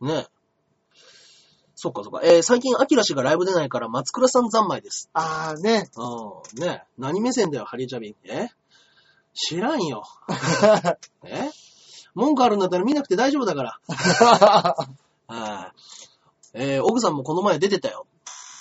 [0.00, 0.06] う。
[0.06, 0.26] ね
[1.76, 2.20] そっかそっか。
[2.24, 5.10] えー、最近、アキラ氏がライブ出ないから、松倉さん三昧です。
[5.12, 5.90] あーね。
[5.96, 6.60] うん。
[6.60, 8.14] ね何目線だよ、ハリーチャビン。
[8.24, 8.48] え？
[9.34, 10.04] 知らんよ。
[11.24, 11.50] え？
[12.14, 13.80] 文句あるんだったら見なくて大丈夫だから。
[15.26, 15.72] は
[16.54, 16.54] い。
[16.54, 18.06] えー、オグさんもこの前出てたよ。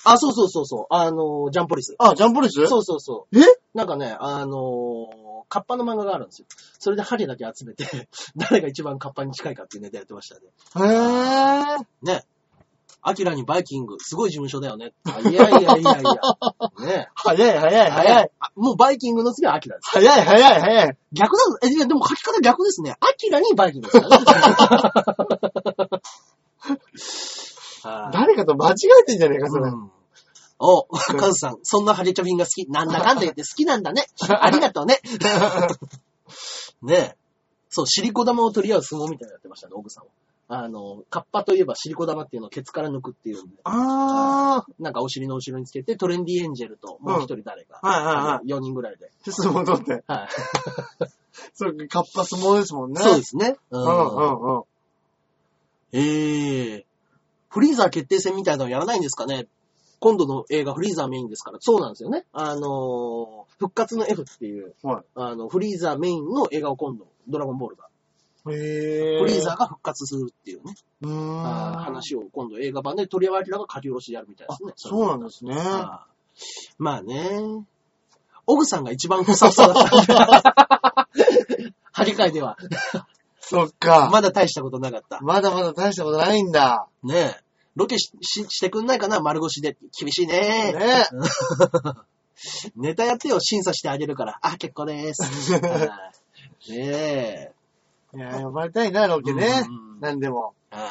[0.05, 0.85] あ、そうそうそうそう。
[0.89, 1.95] あのー、ジャンポリス。
[1.97, 2.67] あ、ジャンプレス？
[2.67, 3.39] そうそうそう。
[3.39, 3.43] え？
[3.73, 5.07] なんかね、あのー、
[5.49, 6.47] カッパの漫画があるんですよ。
[6.79, 7.85] それでハゲだけ集めて、
[8.35, 10.41] 誰が一番カッパに近いかっていうネタやってましたね。
[10.75, 12.05] へえ。
[12.05, 12.25] ね。
[13.05, 14.93] アキラにバイキング、すごい事務所だよね。
[15.03, 16.01] あいやいやいやいや。
[16.85, 17.09] ね。
[17.15, 18.31] 早い早い早い。
[18.39, 19.89] あもうバイキングの次はアキラです。
[19.91, 20.97] 早い早い早い。
[21.11, 21.57] 逆だぞ。
[21.63, 22.95] え、でも書き方逆ですね。
[23.01, 26.01] アキラにバイキングですからね。
[27.84, 29.69] はい誰かと間違えてんじゃねえか、それ。
[29.69, 29.91] うん
[30.65, 32.65] お、カズさん、そんなハゲチャビンが好き。
[32.69, 34.05] なんだかんだ言って 好きなんだね。
[34.39, 35.01] ありがとうね。
[36.81, 37.17] ねえ。
[37.69, 40.11] そう、シリコ玉を取り合う相撲みたいなのやってましたね、オグさんは。
[40.47, 49.11] あの、カッパといえばシリコ玉っていうのをケツから抜くっていうんで、あなんかお尻の後ろにつけて、トレンディエンジェルともう一人誰か、うんはいはいはい4人ぐらいで。
[49.25, 49.31] ー。
[49.31, 50.03] 相撲取って。
[50.05, 50.27] はい。
[51.55, 53.01] そうか、カッパ相撲ですもんね。
[53.01, 53.57] そうですね。
[53.71, 54.63] ううんうんうん。
[55.93, 56.86] ええ
[57.53, 59.47] フリーザー決定戦みたいなのやらないんですかね？
[59.99, 61.59] 今度の映画フリーザーメインですから。
[61.61, 62.25] そうなんですよね。
[62.33, 67.87] あのー復活の F っていう、はいあの、フリーザーメインの映画を今度、ドラゴンボールが、
[68.51, 69.19] へえ。
[69.21, 71.43] フリーザーが復活するっていうね、うーん。
[71.77, 74.73] 話を今度映画版で鳥山明が書き下ろしでやるみたいですね。
[74.75, 75.55] そうなんですね。
[76.77, 77.63] まあね。
[78.47, 81.07] オグさんが一番ふさふさだった。
[81.93, 82.57] 張り替えでは。
[83.53, 84.09] そっか。
[84.11, 85.19] まだ大したことなかった。
[85.21, 86.87] まだまだ大したことないんだ。
[87.03, 87.35] ねえ。
[87.75, 89.19] ロケしししてくんないかな？
[89.19, 89.77] 丸腰で。
[89.99, 90.73] 厳しいね。
[90.73, 91.07] ね
[92.75, 94.39] ネタやってよ、審査してあげるから。
[94.41, 95.53] あ、結構でーす。
[95.53, 96.11] は
[96.67, 97.51] いね
[98.15, 99.99] いや、呼ばれたいな、ロケねうん。
[99.99, 100.55] なんでも。
[100.71, 100.75] え。
[100.75, 100.89] はい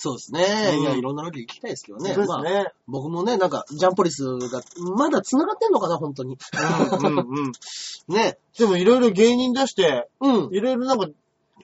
[0.00, 0.76] そうですね。
[0.76, 2.14] うんいや、いろんなロケ行きたいですけどね。
[2.14, 2.72] そうですまあ、ね。
[2.86, 4.62] 僕もね、なんか、ジャンポリスが、
[4.96, 6.38] まだ繋がってんのかな、本当に。
[7.00, 7.52] うんうんうん。
[8.06, 8.38] ね。
[8.56, 10.54] でもいろいろ芸人出して、うん。
[10.54, 11.08] いろいろなんか、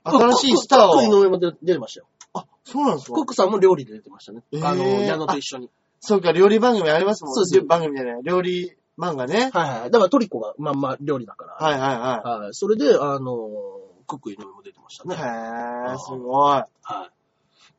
[0.03, 1.21] 新しいスターコック井を。
[1.21, 2.07] 上も出出てましたよ。
[2.35, 4.43] あ、そうなんですかコックさんも料理で出てましたね。
[4.53, 5.71] えーあの、矢野と一緒に。
[6.01, 8.23] そうか、料理番組ありますもんそうです番組じゃない。
[8.23, 9.51] 料理漫画ね。
[9.53, 9.91] はいはい。
[9.91, 11.55] だからトリコがまんま料理だから。
[11.55, 12.55] はいはいははい。
[12.55, 13.49] それで、あの、
[14.07, 15.09] コック井上も出てましたい。
[15.09, 15.15] ね。
[15.15, 16.63] へー、すごい。
[16.83, 17.09] は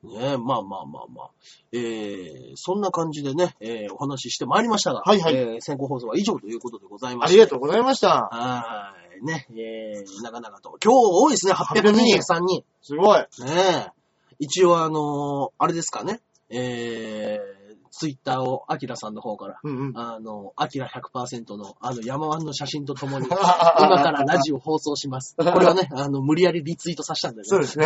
[0.03, 0.07] い。
[0.07, 1.29] ねえ、まあまあまあまあ。
[1.71, 7.33] えー、そんな感じでね、えー、お話ししてまいりましたが、はいはいえー、先行放送は以上ということでございまして。
[7.33, 8.29] ありがとうございました。
[8.31, 9.04] はい。
[9.21, 10.77] ね、えー、長々と。
[10.83, 12.63] 今日多いですね、823人。
[12.81, 13.19] すごい。
[13.19, 13.91] ねえ。
[14.39, 19.97] 一応あのーあれですかね、えー、ツイッターをアキラさんの方から、うんうん。
[19.97, 25.35] あの、アキラ100%のあの山湾の写真とともに、 今からラジオ放送します。
[25.37, 27.47] これはね、あの、無理やりリツイートさせたんだよね。
[27.47, 27.85] そうですね。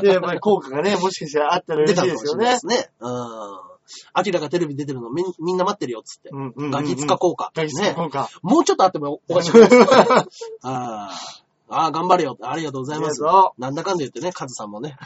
[0.00, 2.84] で、やっぱり効果がね、もしかしたらあったら出嬉しいですよねたかもしれないで。
[2.84, 2.90] すね。
[3.00, 3.10] う
[3.70, 3.73] ん。
[4.12, 6.30] アキラがテレビ出てるのみんみんな待ってるよ、つって。
[6.30, 7.52] うんうんうんうんガキ使効果。
[7.54, 7.94] ガキ使ね。
[7.94, 8.28] 効果。
[8.42, 10.26] もうちょっとあってもおかしくないですか
[10.62, 12.36] あーあー、頑張れよ。
[12.42, 13.22] ありがとうございます。
[13.58, 14.96] なんだかんだ言ってね、カズさんもね、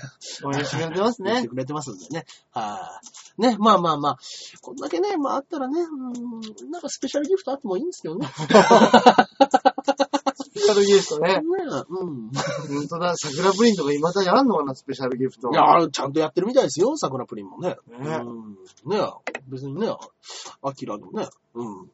[0.44, 1.48] 応援してくれてますね 言って。
[1.48, 2.26] くれてますんでね。
[2.50, 3.00] は
[3.38, 3.42] い。
[3.42, 4.18] ね、まあまあまあ、
[4.60, 8.28] こんだけね、まああったらね、うん、なんかスペシャルギフトあってもいいんですけどね。
[10.68, 11.36] シャルギフトね。
[11.36, 11.42] ね
[11.88, 12.30] うん。
[12.30, 15.50] 本当だ、桜プリンとか未だにあんのかな、スペシャルギフト。
[15.50, 17.70] いや、ちゃんとやってるみたいですよ、桜プリンもね。
[17.70, 18.90] ねうん。
[18.90, 19.00] ね
[19.48, 19.88] 別にね、
[20.62, 21.90] アキラのね、うん。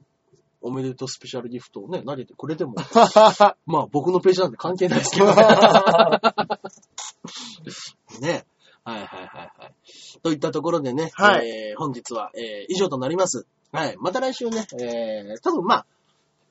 [0.61, 2.75] おめでとうスペシャルギフトをね、投げてくれても、
[3.67, 5.35] まあ僕のページなんで関係ないですけどね。
[8.21, 8.47] ね。
[8.83, 9.75] はいはいはいはい。
[10.23, 13.47] といったところでね、はいえー本日は、えー以上となります。
[13.73, 13.97] はい。
[13.99, 15.87] また来週ね、えー、多分まあ、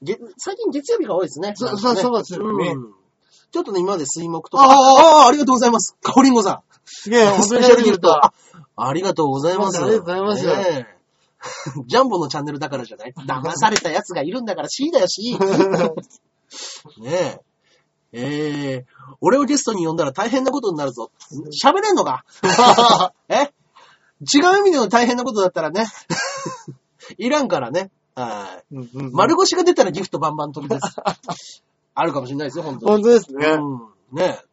[0.03, 1.53] げ最近月曜日が多いですね。
[1.55, 2.77] そうそうですよねん
[3.51, 4.63] ちょっとね、今まで水木とか。
[4.63, 5.95] あああ、ありがとうございます。
[6.01, 6.59] カオリンゴさん。
[6.85, 8.11] すげえ、本当にありがとう。
[8.75, 9.77] ありがとうございます。
[9.83, 10.85] ありがとうございます
[11.87, 15.37] ジャンボのチャンネルだからじゃない騙された奴がいるんだから C だよ C。
[16.99, 17.41] ねえ。
[18.15, 21.11] えー、俺をゲストに呼んだら大変なことになるぞ。
[21.63, 22.23] 喋れんのか？
[23.27, 23.51] え？
[24.21, 25.85] 違う意味での大変なことだったらね。
[27.17, 27.91] いらんからね。
[28.15, 28.75] はい。
[28.75, 30.95] うんうん丸腰が出たらギフトバンバン飛びです。
[31.95, 32.91] あるかもしれないですよ、本当に。
[32.91, 33.45] 本当ですね。
[33.45, 33.79] うん。
[34.11, 34.45] ねえ。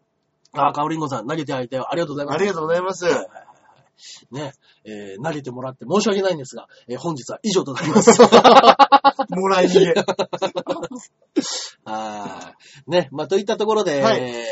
[0.52, 2.34] あ、かおりんごさん、投げてあげてありがとうございます。
[2.34, 3.04] ありがとうございます。
[3.04, 3.49] はいはい
[4.30, 4.52] ね
[4.84, 8.10] えー投げてもらって申し訳ないんですが、えー本日は以上となります。
[9.30, 9.94] もらい逃げ。
[11.84, 12.54] は
[12.86, 14.44] いね、まあ、といったところで、はいえー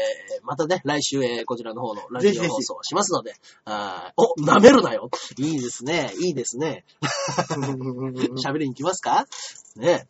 [0.44, 3.34] またね、来週、えーこちらの方のラジオ放送をしますので、
[3.64, 5.10] はいお、舐めるなよ。
[5.36, 6.84] いいですね、いいですね。
[8.42, 9.26] 喋りに行きますか？
[9.76, 10.06] ね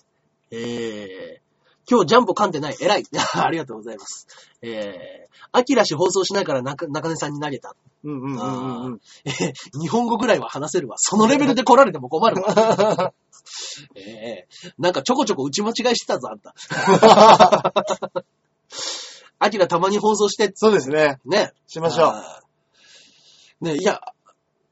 [0.51, 1.48] えー
[1.91, 2.77] 今日ジャンボ噛んでない。
[2.81, 3.05] 偉い。
[3.35, 4.27] ありがとうございます。
[4.61, 7.75] えー、アキラ氏放送しないから中中根さんに投げた。
[8.05, 9.01] うんうんうんうん。
[9.25, 10.97] えー日本語ぐらいは話せるわ。
[10.99, 13.13] そのレベルで来られても困るわ。
[13.97, 16.55] えーなんかちょこちょこ打ち間違いしてたぞ、あんた。
[19.41, 21.21] アキラたまに放送して、そうですね。
[21.25, 21.53] ね。
[21.67, 22.13] しましょ
[23.61, 23.65] う。
[23.65, 24.01] ね、いや、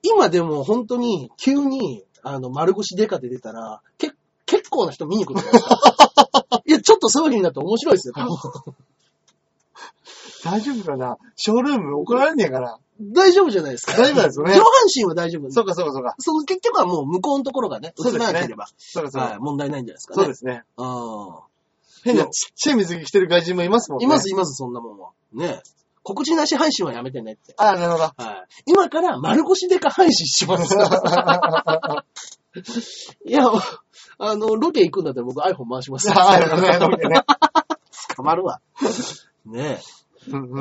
[0.03, 4.13] 今でも本当に急に、あの、丸腰デカで出たら、け
[4.45, 6.06] 結構な人見に来るじゃないですか。
[6.65, 8.15] いや、ちょっとそういう風になって面白いですよ。
[10.45, 11.19] 大丈夫かな？
[11.35, 11.99] ショールーム？
[12.01, 13.93] 怒られねえかな大丈夫じゃないですか。
[13.93, 15.51] 大丈夫なんですよね上半身は大丈夫。
[15.51, 16.15] そうかそうかそうか。
[16.19, 19.29] その結局はもう向こうのところがね、映そうですねらなければ、そうかそうか。
[19.29, 20.17] はい、問題ないんじゃないですかね。
[20.17, 20.63] そうですね。
[20.77, 21.35] うん。
[22.05, 24.05] 変なちっちゃい水着着てる外人もいますもんね。
[24.05, 25.11] います、います、そんなもんは。
[25.33, 25.61] ね
[26.05, 27.55] 告知なし配信はやめてねって。
[27.57, 28.05] ああ、なるほど。
[28.05, 28.47] はい。
[28.67, 30.77] 今から丸腰でか配信します。
[33.27, 33.45] いや、
[34.19, 36.11] あの、ロケ行くんだったら僕 iPhone 回します。
[36.11, 36.79] あね。
[36.79, 37.23] ロケね
[38.17, 38.61] 捕まるわ。
[39.45, 39.81] ね
[40.29, 40.31] え。
[40.31, 40.55] うん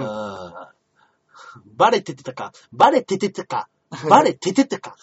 [1.75, 3.69] バレててたか、バレててたか、
[4.09, 4.95] バレててたか。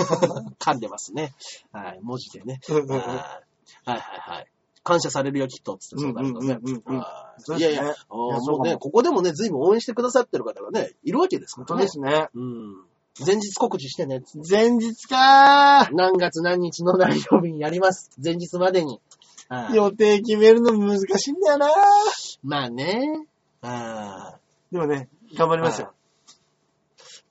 [0.58, 1.34] 噛んでますね。
[1.72, 2.60] はい、文字でね。
[2.68, 2.86] はい
[3.84, 4.46] はいはい。
[4.82, 5.76] 感謝されるよ、きっと。
[5.76, 6.58] つってそうなるとね
[7.58, 11.88] いやいや、ももうね、ここでもね、随分応援してくださってる方がね、いるわけですからね本当で。
[11.88, 12.28] すね。
[12.34, 12.84] うん。
[13.24, 14.22] 前日告知してね。
[14.48, 18.10] 前日か何月何日の何曜日にやります。
[18.22, 19.00] 前日までに。
[19.48, 21.68] はい予定決めるの難しいんだよな
[22.42, 23.26] まあね。
[23.62, 24.38] あ
[24.70, 25.94] でもね、頑張りますよ。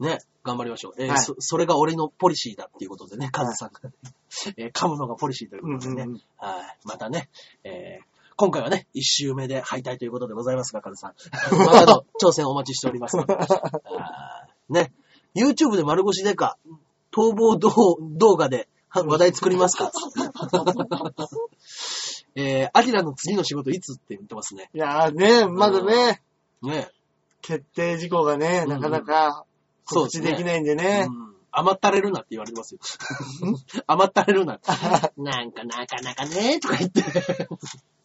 [0.01, 0.17] ーね。
[0.43, 0.93] 頑張りましょう。
[0.97, 1.35] えーはいそ。
[1.39, 3.79] それが俺のポリシーだっていうことでね、カズさんが、
[4.57, 6.03] えー噛むのがポリシーということでね。
[6.03, 6.21] うんうん。
[6.85, 7.29] またね、
[7.63, 11.13] えー今回はね、一周目で敗退ということでございますが、カズさん。
[11.57, 13.17] またの挑戦お待ちしております
[14.69, 14.91] ね。
[15.37, 16.57] YouTube で丸腰でか、
[17.11, 17.71] 逃亡動
[18.17, 19.91] 動画では話題作りますか？
[22.35, 24.69] えー、アキラの次の仕事いつって言ってますね。
[24.73, 26.21] いやーね、まだね、
[26.61, 26.89] ね。
[27.41, 29.45] 決定事項がね、うんなかなか
[29.85, 31.07] 告知できないんでね。
[31.09, 32.79] うん甘ったれるなって言われてますよ。
[33.87, 34.69] 甘ったれるなって。
[35.17, 37.01] なんかなかなかねとか言って。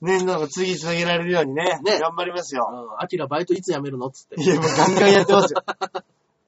[0.01, 2.67] ね、なんか次つなげられるようにね、ね頑張りますよ。
[2.73, 4.07] うんアキラバイトいつ辞めるの？
[4.07, 4.43] っつって。
[4.43, 5.63] いや、もうガンガンやってますよ。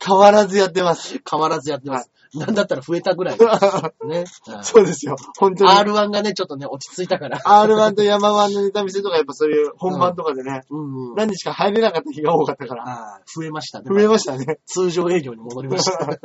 [0.07, 1.21] 変わらずやってます。
[1.29, 2.11] 変わらずやってます。
[2.35, 3.39] なんだったら増えたぐらい。
[4.07, 4.25] ね。
[4.49, 5.17] うんそうですよ。
[5.39, 5.71] 本当に。
[5.71, 7.39] R1 がね、ちょっとね、落ち着いたから。
[7.39, 11.15] R1 と山1のネタ見せとかやっぱそういう本番とかでね、うんうん。
[11.15, 13.87] 何日か入れなかった日が多かったから、増えましたね。
[13.89, 14.59] 増えましたね。
[14.67, 15.99] 通常営業に戻りました。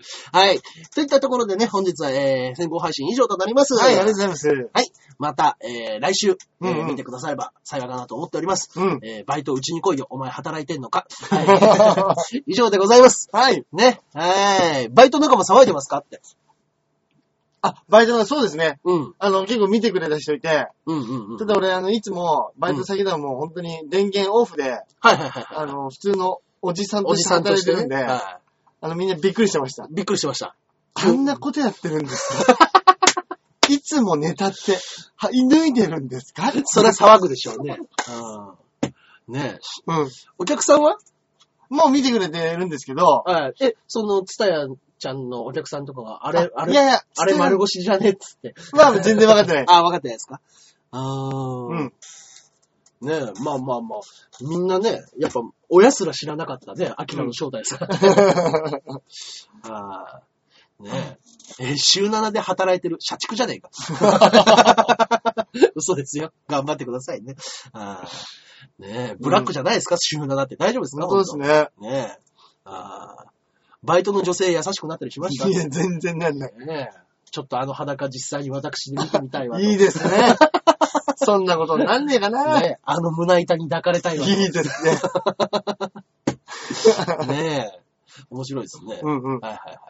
[0.32, 0.60] はい。
[0.94, 3.74] といったところでね、本日は、えー、先行配信以上となります。
[3.74, 4.48] はい、ありがとうございます。
[4.72, 4.92] はい。
[5.18, 8.70] また、えー、来週、えーうんうん見てくだされば幸いかなと思っております。
[8.76, 9.00] うん。
[9.02, 10.06] えー、バイトうちに来いよ。
[10.10, 11.06] お前働いてんのか？
[11.30, 12.42] はい。
[12.48, 13.28] 以上でございます。
[13.32, 13.64] はい。
[13.72, 14.00] ね。
[14.14, 14.88] はい。
[14.88, 16.20] バイト仲間騒いでますかって。
[17.62, 18.80] あ、バイトの、そうですね。
[18.84, 19.14] うん。
[19.18, 21.38] あの、結構見てくれた人いて、うんうんうん。
[21.38, 25.46] ただ俺、あの、いつも、バイト先ではもう本当に電源オフで、はいはいはいはい。
[25.50, 27.28] あの、普通のおじさんとして。
[27.28, 28.40] 働いてるんで、は
[28.80, 29.88] あの、みんなびっくりしてましたい。。
[29.90, 30.54] びっくりしてました。
[30.94, 32.56] あんなことやってるんですか？
[33.68, 34.78] いつもネタって、
[35.16, 36.52] はい、脱いでるんですか？
[36.64, 37.78] それは騒ぐでしょうね。
[39.28, 39.34] うん。
[39.34, 39.58] ねえ。
[39.86, 40.10] うん。
[40.38, 40.96] お客さんは？
[41.68, 43.54] もう見てくれてるんですけど、はい。
[43.64, 44.66] え、その、つたや
[44.98, 48.08] ちゃんのお客さんとかが、あれ、あれ、いやいや、あれ丸腰じゃね？
[48.08, 48.54] えっつって。
[48.72, 49.64] まあ全然分かってない。
[49.70, 50.40] あ、分かってないですか？
[50.90, 51.66] あー。
[51.68, 51.92] うん。
[53.00, 54.00] ねえ、まあまあまあ。
[54.42, 55.40] みんなね、やっぱ、
[55.70, 57.78] 親すら知らなかったね、アキラの正体さ。
[59.62, 61.18] あー ね
[61.60, 61.72] え。
[61.72, 63.70] え、週7で働いてる、社畜じゃねえか。
[65.74, 66.32] 嘘ですよ。
[66.48, 67.36] 頑張ってくださいね。
[67.72, 71.06] あーねえ、ブラックじゃないですか、週7って大丈夫ですか？
[71.08, 71.68] そうですね。
[71.80, 72.22] ねえ。
[72.64, 73.30] あー
[73.82, 75.48] バイトの女性優しくなったりしました？
[75.48, 76.52] いや、全然なんない。
[76.58, 77.00] ねえ。
[77.30, 79.62] ちょっとあの裸実際に私で見てみたいわと。
[79.62, 80.36] いいですね。
[81.24, 82.60] そんなことになんねえかな。
[82.60, 84.30] ねえ、あの胸板に抱かれたいわと。
[84.30, 84.98] いいですね。
[87.28, 87.80] ねえ。
[88.30, 89.00] 面白いですね。
[89.02, 89.40] うんうん。
[89.40, 89.80] はいはいはいはい。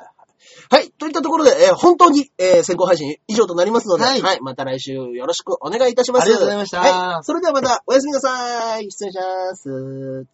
[0.70, 0.90] はい。
[0.92, 6.22] といったところで、えー本当に、えー先行配信以上となりますので、はいまた来週よろしくお願いいたします。
[6.24, 7.24] ありがとうございましたはい。
[7.24, 8.90] それではまたおやすみなさい。
[8.90, 10.26] 失礼します。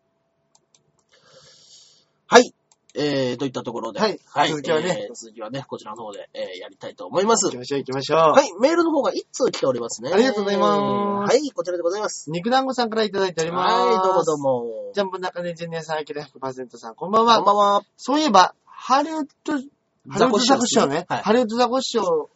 [2.29, 2.56] はい。
[2.99, 4.19] えー、といったところで、はい
[4.49, 7.57] 続きはねえー続きはね、こちらの方で、えーやりたいと思います行き。
[7.59, 8.19] ましょう行きましょう。
[8.19, 8.53] はい。
[8.61, 10.11] メールの方が一通来ておりますね。
[10.13, 11.51] ありがとうございますはい。
[11.53, 12.31] こちらでございます。
[12.31, 13.75] 肉団子さんからいただいております。
[13.75, 13.95] はい。
[13.97, 14.39] どうもどう。
[14.39, 14.93] も。
[14.95, 17.37] ジャンプ中根ジュニアさん、アキラ100%さん、こんばんは。
[17.37, 17.83] こんばんは。
[17.97, 21.07] そういえば、ハリウッド、ハリウッドザコシショウね。
[21.09, 22.29] はいハリウッドザコシショウ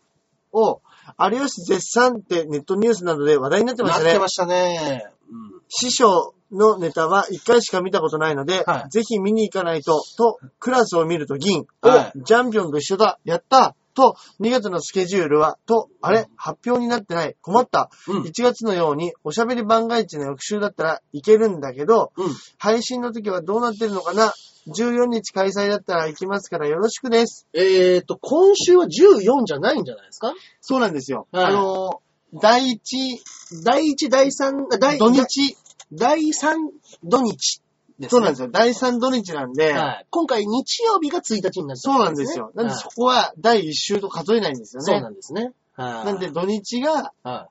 [0.53, 0.83] を、
[1.19, 4.21] 有吉絶賛ってネットニュースなどで話題になってましたねなって。
[4.21, 5.07] ましたね。
[5.31, 5.60] うん。
[5.71, 17.91] 師匠のネタは一回しか見たことないので、はいぜひ見に行かないと、と、クラスを見ると銀、はジャンピオンと一緒だ、やったと、2月のスケジュールは、と、あれ発表になってない、困った。
[18.09, 18.23] うん。
[18.23, 22.27] 1月のように、おしゃべり番外地の翌週だったらいけるんだけど、うん。
[22.59, 24.33] 配信の時はどうなってるのかな
[24.69, 27.47] ?14 日開催だったら行きますからよろしくです。
[27.53, 30.35] えーと、今週は14じゃないんじゃないですか？
[30.61, 31.27] そうなんですよ。
[31.33, 32.01] はいあの、
[32.33, 33.23] 第一
[33.65, 35.57] 第1、第3、第土日、
[35.93, 36.57] 第3
[37.03, 37.61] 土日
[37.99, 38.09] です、ね。
[38.09, 38.49] そうなんですよ。
[38.51, 40.07] 第3土日なんで、はい。
[40.11, 42.53] 今回日曜日が1日になってそうなんですよ。
[42.55, 44.87] なんではいそこは第1週と数えないんですよね。
[44.87, 45.53] そうなんですね。
[45.75, 46.05] はい。
[46.07, 47.49] なんで土日が、は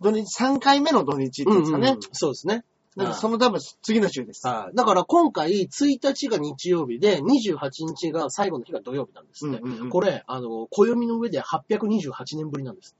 [0.00, 1.54] 土日、3回目の土日ってい。
[1.54, 1.88] いうんですかね。
[1.88, 2.64] うんうんそうですね。
[2.96, 4.46] なんでその多分次の週です。
[4.46, 4.76] はい。
[4.76, 9.60] だから今回1日が日曜日で28日が最後の日が土曜日なんですね。
[9.62, 12.96] うんうんうんこれ、あの、暦の上で828年ぶりなんです。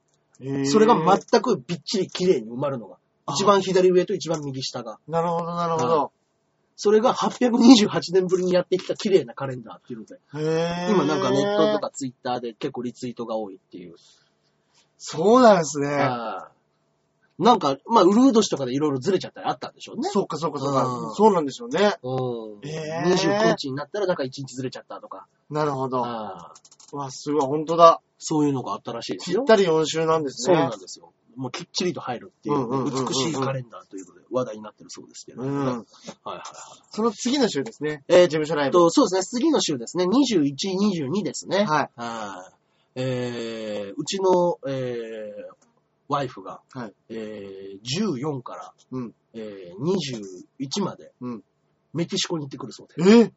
[0.67, 2.97] それが全くびっちり綺麗に埋まるのが。
[3.29, 4.99] 一番左上と一番右下が。
[5.07, 6.13] なるほど、なるほはど。
[6.77, 10.19] それが828年ぶりにやってきた綺麗なカレンダーっていうので、
[10.91, 13.95] 今なんかネットとかツイッターで結構リツイートが多いっていう。
[14.99, 15.89] そうなんですね。
[15.89, 16.53] はい
[17.39, 20.09] なんか、まあ、ウルード氏とかでいろいろずれちゃったりあったんでしょうね。
[20.13, 20.83] そうか、そうか、そううか。
[20.85, 21.97] んそうなんでしょうね。
[22.03, 22.69] うん。
[22.69, 25.27] へー29日になったらなんか1日ずれちゃったとか。
[25.51, 26.03] なるほど。
[26.03, 26.53] は
[26.93, 28.01] いわ、すごい、本当だ。
[28.25, 29.41] そういうのがあったらしいですよ。
[29.41, 30.63] ぴったり4週なんですそうね。
[30.63, 31.13] なんですよ。
[31.37, 35.57] もうきっちりと入るっていううんうんうんうんうん美しいカレンダーということで話題になってるそうですけど、うん。
[35.57, 35.83] はいはい
[36.25, 36.43] はい。
[36.91, 38.05] その次の週ですね。
[38.09, 38.73] えー事務所ライブ。
[38.73, 40.55] と、そうですね、次の週ですね、21、
[41.11, 41.65] 22ですね。
[41.65, 41.91] はい。
[41.97, 42.53] はい。
[42.95, 45.55] えー、うちの、えー、
[46.09, 46.93] ワイフが、はい。
[47.09, 49.15] えー、14から、うん。
[49.35, 51.43] えー、21まで、うん
[51.95, 53.21] メキシコに行ってくるそうで。
[53.27, 53.33] え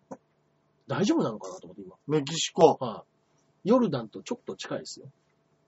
[0.87, 1.95] 大丈夫なのかなと思って今。
[2.07, 2.77] メキシコ。
[2.79, 3.14] はい。
[3.65, 5.07] ヨルダンとちょっと近いですよ。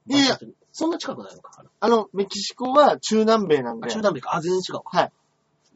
[0.09, 0.39] いや
[0.71, 1.65] そんな近くないのか。
[1.81, 3.91] あの、メキシコは中南米なんあで。
[3.91, 4.35] 中南米か。
[4.35, 4.83] あ、全然違うか。
[4.85, 5.11] はい。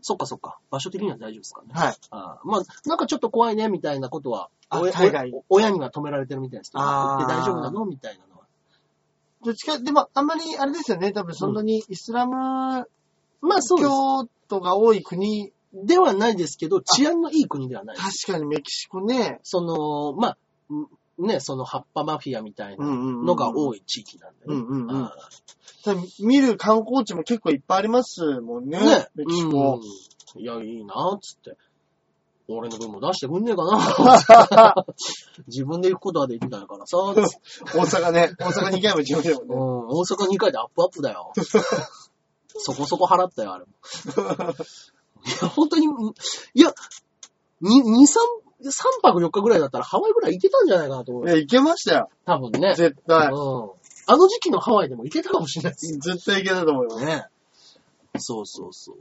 [0.01, 0.57] そっかそっか。
[0.69, 1.69] 場所的には大丈夫ですかね。
[1.73, 1.95] はい。
[2.11, 8.45] あまあ、なんかちょっと怖いね、みたいなことは、親あ海外親親には止められてるみたいですけど、あー行って大丈夫なのみたいなのは。
[9.43, 11.11] どっちか、でも、あんまり、あれですよね。
[11.11, 12.35] 多分、そんなにイスラム
[13.41, 13.89] まあそうです。
[13.89, 18.25] 教徒が多い国、ではないですけど、治安のいい国ではないです。
[18.27, 19.39] 確かにメキシコね。
[19.43, 20.87] その、まあ、ん
[21.27, 24.45] ね、その葉っぱマフィアみたいなののが多い地域なんでね。
[24.47, 25.15] うんうんうんあ
[25.83, 28.77] 多分見る観光地も結構いっぱいありますもんね。
[28.77, 29.07] ーね。
[29.15, 29.75] メキシコ。
[29.75, 29.81] うん
[30.39, 31.57] いや、いいな、つって。
[32.47, 34.85] 俺の分も出してくんねえかな。
[35.47, 38.33] 自分で行くことはできないからさ、大阪ね。
[38.39, 39.93] 大阪2回も自分でもうん、ね。
[39.93, 41.31] 大阪2回でアップアップだよ。
[42.47, 43.71] そこそこ払ったよ、あれも。
[45.25, 45.85] いや、本当に、
[46.53, 46.73] いや、
[47.61, 48.17] に、2、3、
[48.69, 51.27] 3泊4日ぐらいだったらハワイぐらい行けたんじゃないかなと思う。
[51.27, 52.09] いや、行けましたよ。
[52.25, 52.73] 多分ね。
[52.75, 53.27] 絶対。
[53.27, 53.71] うん。
[54.07, 57.05] あの時期のハワイでも行けたかもしれないです絶対行けたと思います。
[57.05, 57.25] ね。
[58.17, 58.95] そうそうそう。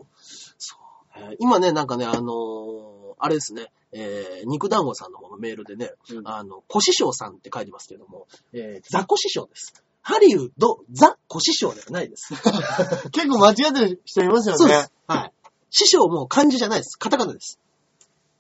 [0.59, 9.75] そうえー今ね、なんかね、あのーあれですね、えー肉団子さんの方のメールでね、うんあの、小師匠さんって書いてますけども、えーザコ師匠です。
[10.03, 12.33] ハリウッド、ザ・小師匠ではないです。
[13.13, 14.93] 結構間違ってる人いますよねそうです。。
[15.07, 15.33] はい。
[15.71, 16.99] 師匠も漢字じゃないです。
[16.99, 17.59] カタカナです。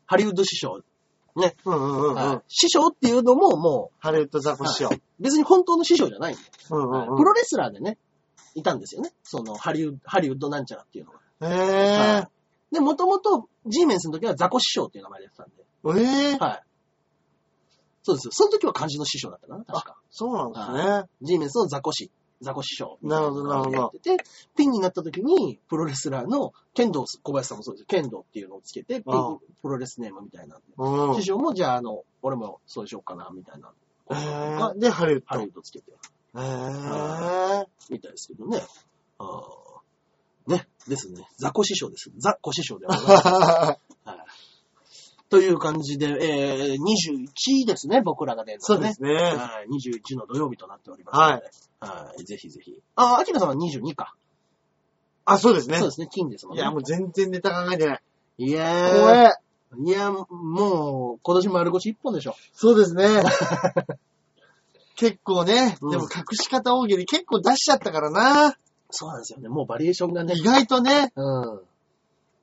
[0.06, 0.82] ハリウッド師匠。
[1.36, 1.56] ね。
[1.64, 2.42] うんうんうんうはいん。
[2.48, 4.96] 師匠っていうのももハリウッドザコシショウ。
[4.96, 7.98] う、別に本当の師匠じゃないんで、うんうんうんはいプロレスラーでね、
[8.54, 9.12] いたんですよね。
[9.22, 11.20] その、ハリウッド、ハリウッドなんちゃらっていうのが。
[11.48, 12.28] へ
[12.72, 15.64] で、もともと、ジーメンスの時はザコ師匠っていう名前でやってたんで。
[15.84, 16.32] ぇー。
[16.32, 16.44] えぇー。
[16.44, 16.62] はい。
[18.02, 18.28] そうです。
[18.32, 19.96] その時は漢字の師匠だったかな、確か。
[20.10, 21.08] そうなんですね。
[21.22, 22.10] ジーメンスのザコ師、
[22.40, 22.98] ザコ師匠。
[23.02, 24.24] なるほどなるほどやってて、
[24.56, 27.86] ピンになった時に、プロレスラーの、剣道、小林さんもそうですよ。
[27.86, 30.58] 剣道っていうのをつけて、ピンプロレスネームみたいな。
[30.78, 31.16] うん。
[31.16, 33.72] 師匠も、じゃあ、あの、俺もそうしようかな、みたいな。
[34.10, 34.78] へぇー。
[34.78, 35.26] で、ハリウッド。
[35.26, 37.66] ハリウッドつけて、へぇー。
[37.90, 38.62] みたいですけどね。
[39.18, 39.70] あー
[40.50, 41.28] ね、ですね。
[41.36, 42.10] ザコ師匠です。
[42.16, 43.78] ザコ師匠ではございませんはい。
[45.30, 49.14] という感じで、えー、21ですね、僕らが出るのはねそうです。
[49.14, 49.14] ね。
[49.14, 49.68] はい。
[49.68, 51.42] 21の土曜日となっておりますので。
[51.80, 52.24] はい。
[52.24, 52.74] ぜひぜひ。
[52.96, 54.14] あ、アキラさんは22か。
[55.24, 55.88] あ、そうですねそう。
[55.88, 56.62] ですね、金ですもんね。
[56.62, 58.00] いや、もう全然ネタ考えてない。
[58.38, 59.00] いやー。
[59.00, 59.34] 怖え。
[59.86, 62.34] いや、もう、今年丸腰一本でしょ。
[62.52, 63.22] そうですね。
[64.96, 68.56] 結構ね、うんでも隠し方大喜利結構出しちゃったからな。
[68.90, 69.48] そうなんですよね。
[69.48, 70.34] もうバリエーションがね。
[70.36, 71.12] 意外とね。
[71.14, 71.60] うん。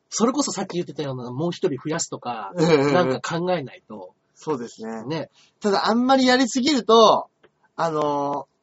[0.09, 5.03] それこそさっき言ってたような、もう一人増やすとか、ななんか考えないと、そうですね。
[5.05, 5.29] ね。
[5.59, 7.29] ただあんまりやりすぎると、
[7.75, 8.57] あのー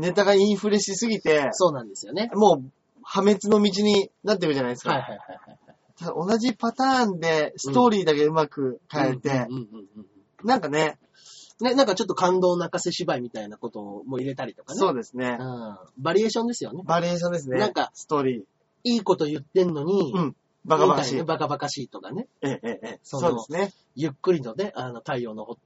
[0.00, 2.30] ネタがインフレしすぎて、そうなんですよね。
[2.34, 2.70] もう
[3.02, 4.92] 破滅の道になってるじゃないですか。
[4.92, 5.58] はいはいはいはい。
[5.98, 9.46] ただ同じパターンでストーリーだけうまく変えて、
[10.42, 10.98] なんかね、
[11.60, 14.78] ね、なんかちょっと感動泣かせ芝居みたいなことも入れたりとかね。
[14.78, 15.36] そうですね。
[15.38, 15.78] うん。
[15.98, 16.82] バリエーションですよね。
[16.86, 17.58] バリエーションですね。
[17.58, 18.42] なんか、ストーリー。
[18.84, 20.36] いいこと言ってんのに、うん。
[20.64, 21.22] バカバカしい。
[21.22, 22.26] バカバカしいとかね。
[22.42, 23.00] ええ、ええ、ええ。
[23.02, 23.72] そうですね。
[23.94, 25.58] ゆっくりとね、あの、太陽のほ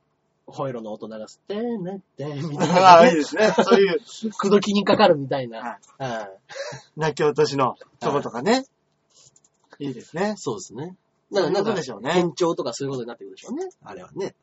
[0.47, 3.19] ホイロの音流すって、ねって、みたいあな、あ、いいね。
[3.19, 3.53] ですね。
[3.65, 5.59] そういう、 口説きにかかるみたいな。
[5.59, 6.29] はいうん
[6.97, 8.67] 泣き落としのとことかね。
[9.79, 10.35] いいですね。
[10.37, 10.97] そうですね。
[11.33, 13.69] そういうことだからなんか、でしょうね転調とかそういうことになってくるでしょうね。
[13.83, 14.35] あれはね。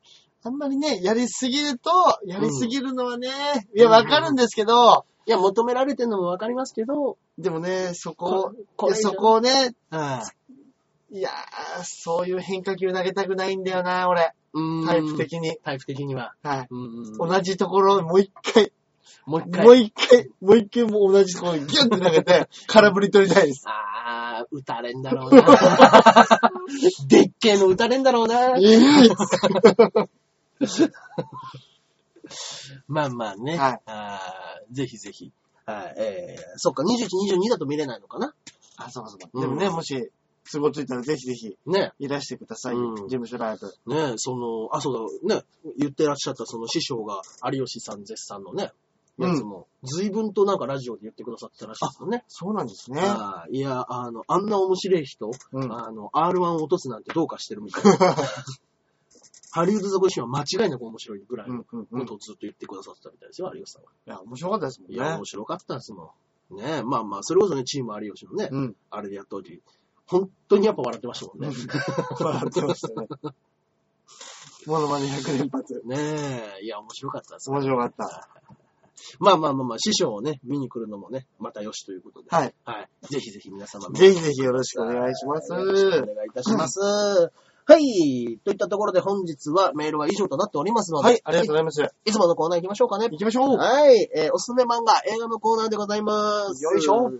[0.44, 1.90] あんまりね、やりすぎると、
[2.26, 3.30] やりすぎるのはね、い
[3.74, 8.52] うんや、わかるんですけど、いや、求められてるのもわかりますけど、でもね、そこ、
[8.94, 10.24] そこをね、は
[11.12, 14.32] いやー、そういう変化球投げたくないんだよな、俺。
[14.54, 15.58] うんタイプ的に。
[15.62, 16.34] タイプ的には。
[16.42, 16.66] はい。
[16.70, 18.72] うんうん同じところをもう一回、
[19.26, 19.64] もう一回。
[19.64, 23.64] もう一回、もう一回もう同じところにギュンって投げて、 空振り取りたいです。
[23.66, 25.42] あー、打たれんだろうな。
[27.08, 28.56] でっけえの打たれんだろうな。
[28.56, 28.80] ええ
[32.88, 33.58] まあまあね。
[33.58, 35.30] はいあーぜひぜひ。
[35.66, 38.34] はい、えー、そっか、21、22だと見れないのかな
[38.76, 40.10] あ、そうかそうでもね、もし、
[40.50, 41.92] 都合ついたらぜひぜひ、ね。
[41.98, 42.74] いらしてください。
[42.74, 43.94] うん事務所ライブ。
[43.94, 45.44] ねその、あ、そうだ、ね、
[45.78, 47.22] 言ってらっしゃったその師匠が
[47.52, 48.72] 有吉さん絶賛のね、
[49.18, 52.24] やつも、随分となんかラジオで言ってくださってたらしいですよね。
[52.28, 53.02] そうなんですね。
[53.50, 55.72] いや、あの、あんな面白い人、うん。
[55.72, 58.16] あの、R1 を落とすなんてどうかしてるみたいな。
[59.54, 62.00] ハリウッドザコシショウは間違いなく面白いぐらいのうんうんうん。
[62.00, 63.90] いことをずっと言ってくださってたみたいですよ、有吉さんは。
[64.06, 65.24] や、面白かったですもんいや、ね面。
[65.26, 66.14] 白かったですも
[66.50, 66.56] ん。
[66.56, 68.76] ねまあまあ、それこそね、チーム有吉のね、うん。
[68.90, 69.60] あれでやった時、
[70.12, 71.48] 本当にやっぱ笑ってましたもんね。
[72.20, 73.08] 笑ってましたね。
[74.66, 75.80] モノマネ100連発。
[75.86, 75.96] ね
[76.60, 77.50] え、いや、面白かったです。
[77.50, 78.28] 面白かった。
[79.18, 82.28] まあまあまあまあ、師匠をね、見に来るのもね、またよしということで。
[82.30, 82.54] はい。
[82.64, 83.06] はい。
[83.06, 85.52] ぜひぜひ皆様ぜひぜひよろしくお願いします。
[85.52, 86.78] よろしくお願いいたします。
[87.64, 88.38] はい。
[88.44, 91.82] といったところで本日はメールは以上となっておりますので、はい、ありがとうございます。
[92.04, 93.08] いつものコーナー行きましょうかね。
[93.10, 93.56] 行きましょう。
[93.56, 94.10] はい。
[94.14, 96.62] えーおすすめ漫画、映画のコーナーでございます。
[96.64, 97.12] よいしょ。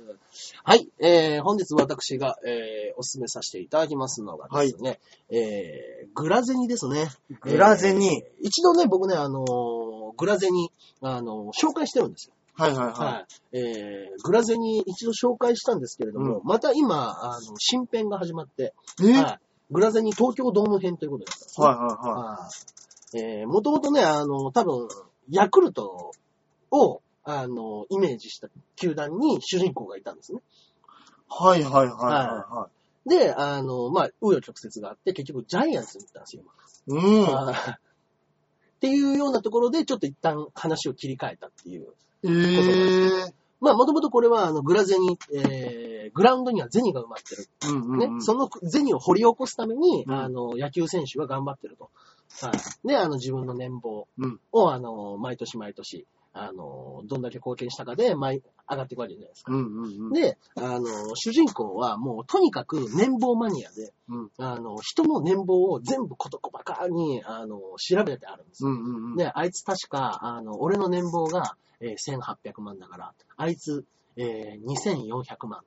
[0.64, 0.88] はい。
[0.98, 4.98] えー本日私が、えーおすすめさせていただきますのがですね、
[5.30, 7.08] えーグラゼニですね。
[7.40, 10.70] グラゼニえー一度ね、僕ね、あのーグラゼニ、
[11.00, 12.34] あのー紹介してるんですよ。
[12.54, 12.92] はいはいは。
[12.92, 19.08] はいえーグラゼニ一度紹介したんですけれども、うまた今、あの、新編が始まって、い。
[19.08, 19.40] えはい。
[19.70, 22.48] グラゼニ東京ドーム編ということになったんですねはいはいはは
[23.14, 23.18] い。
[23.18, 24.88] えー、もともとね、あの、多分、
[25.30, 26.12] ヤクルト
[26.70, 30.40] を、あの、イメージした球団に主人公がいたんですね。
[31.28, 31.42] い。
[31.42, 32.68] はいはいはいは
[33.06, 36.42] で、あの、まあ、紆余曲折があって、結局ジャイアンツに行ったんですよ。
[36.88, 37.04] いはい。
[37.04, 37.34] うん。
[37.34, 37.92] はい
[38.76, 41.86] っていうようなところで、ちょっと一旦話を切り替えたっていう。
[42.24, 43.32] えー。
[43.60, 47.46] まあ、もともとこれは、あの、グラゼニ、えー、グラウンドにはゼニが埋まってる。
[47.66, 48.22] うんうんね、うん。
[48.22, 51.90] そのゼニを掘り起こすために、うんあの、野球選手が頑張ってると。
[52.40, 52.88] はい。
[52.88, 59.52] で、あの、自分の年俸うんを、あの、毎年毎年、あの、どんだけ貢献したかで、毎、上がっていくわけじゃないですか。
[59.52, 60.12] うんうんうん。
[60.12, 68.70] で、あの、主人公はもうとにかく年俸マニアで、うんあの、人の年俸を全部事細かに、あの、調べてあるんですよ。
[68.70, 69.16] うんうんうん。
[69.16, 73.84] で、あいつ確か、あの、俺の年俸が、えー1800万だから、あいつ、
[74.16, 75.60] えー2400万。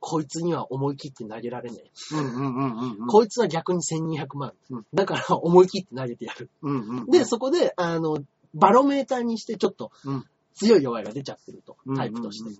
[0.00, 2.16] こいつには思い切って投げられねえ。
[2.16, 3.06] うんうんうんうんうん。
[3.06, 4.86] こいつは逆に1200万うん。
[4.94, 6.50] だから思い切って投げてやる。
[6.62, 7.06] うんうんうん。
[7.06, 8.18] で、そこで、あの、
[8.54, 10.24] バロメーターにしてちょっとうん
[10.56, 12.50] 強い弱いが出ちゃってるとうん、タイプとして。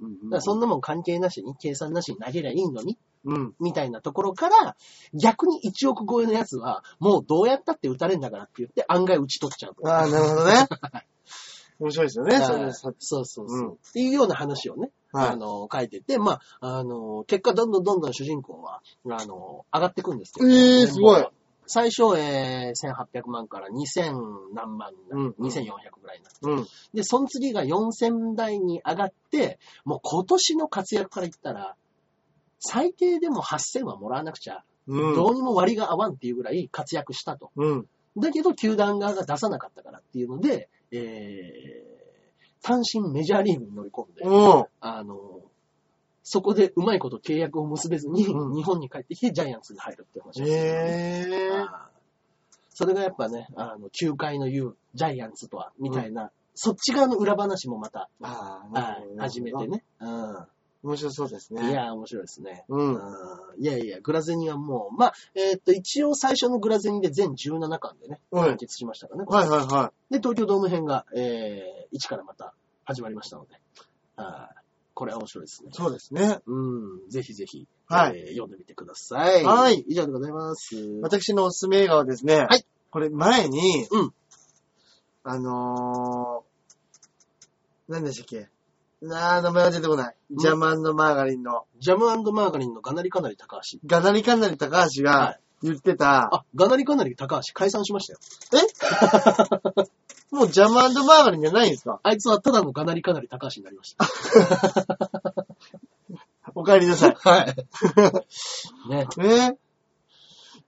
[0.40, 3.54] そんなもん関係なしに、計算なしに投げりゃいいのに、うん。
[3.58, 4.76] みたいなところから、
[5.14, 9.88] 逆に1億超えのやつは、もうどうやったって打たれんだからって言って案外打ち取っちゃうと。
[9.88, 10.68] ああ、なるほどね。
[11.78, 15.28] 面白いですよね、はいそのさそうそうそう、うんっていうような話をね、はい。
[15.30, 20.48] あの、書いてて、まあ、あの、結果どんどんどんどん主人公は、あの、上がってくんですよ。
[20.48, 21.26] えーすごい。
[21.66, 25.64] 最初、えー、1800万から2000何万、うん2400
[26.00, 26.38] ぐらいになって。
[26.42, 26.66] うん。
[26.94, 31.74] で、その次が4000台に上がって、もう今年の活躍から言ったら、
[32.60, 35.14] 最低でも8000はもらわなくちゃ、うん。
[35.16, 37.50] どうにも割が合わんっていうぐらい活躍したと。
[37.56, 37.86] うん。
[38.16, 44.64] だけど、球団側が出さなかったからっていうので、えー、単身メジャーリーグに乗り込んで、うん。
[44.80, 45.40] あの、
[46.22, 51.96] そこでうまいこと契約を結べずに、うん日本に帰ってきてジャイアンツに入るって話です、ええあー
[52.78, 59.66] それがやっぱね、あの、球界の言うジャイアンツとは、みたいなそっち側の裏話もまた、ああ、はい、初めて。
[59.66, 59.84] ね。
[60.00, 60.46] うん。
[60.86, 61.70] 面白そうですね。
[61.70, 62.64] いや、面白いですね。
[62.68, 62.94] うん。
[62.94, 63.00] うん
[63.58, 69.26] いやいや、グラゼニはもう、まあ、えーっと、一応最初のグラゼニで全17巻でね、はい完結しましたからね。
[69.28, 73.54] はいはいはで、東京ドーム編が、えー、一からまた始まりましたので、
[74.16, 74.56] あー
[74.94, 75.74] これは面白いですねい。。
[75.74, 76.38] そうですね。
[76.46, 79.42] うん、ぜひぜひ、はいえー読んでみてください。
[79.44, 80.76] はい以上でございます。
[81.02, 84.14] 私のおすすめ映画はですね、はいこれ前に、うん
[85.24, 88.48] あのー、何でしたっけ？
[89.06, 90.14] なー、名前が出てこない。
[90.34, 93.78] んジャムマーガリンの、ジャムマーガリンのガナリカナリ高橋。
[93.86, 98.18] ガナリカナリ高橋はが言ってた、あ、ガナリカナリ高橋解散しましたよ。
[100.32, 102.00] もうジャムマーガリンじゃないんですか？
[102.02, 104.06] あいつはただのガナリカナリ高橋になりました。
[106.54, 107.16] お帰りなさい。
[107.18, 107.54] はい。
[108.90, 109.06] ね。
[109.18, 109.58] ね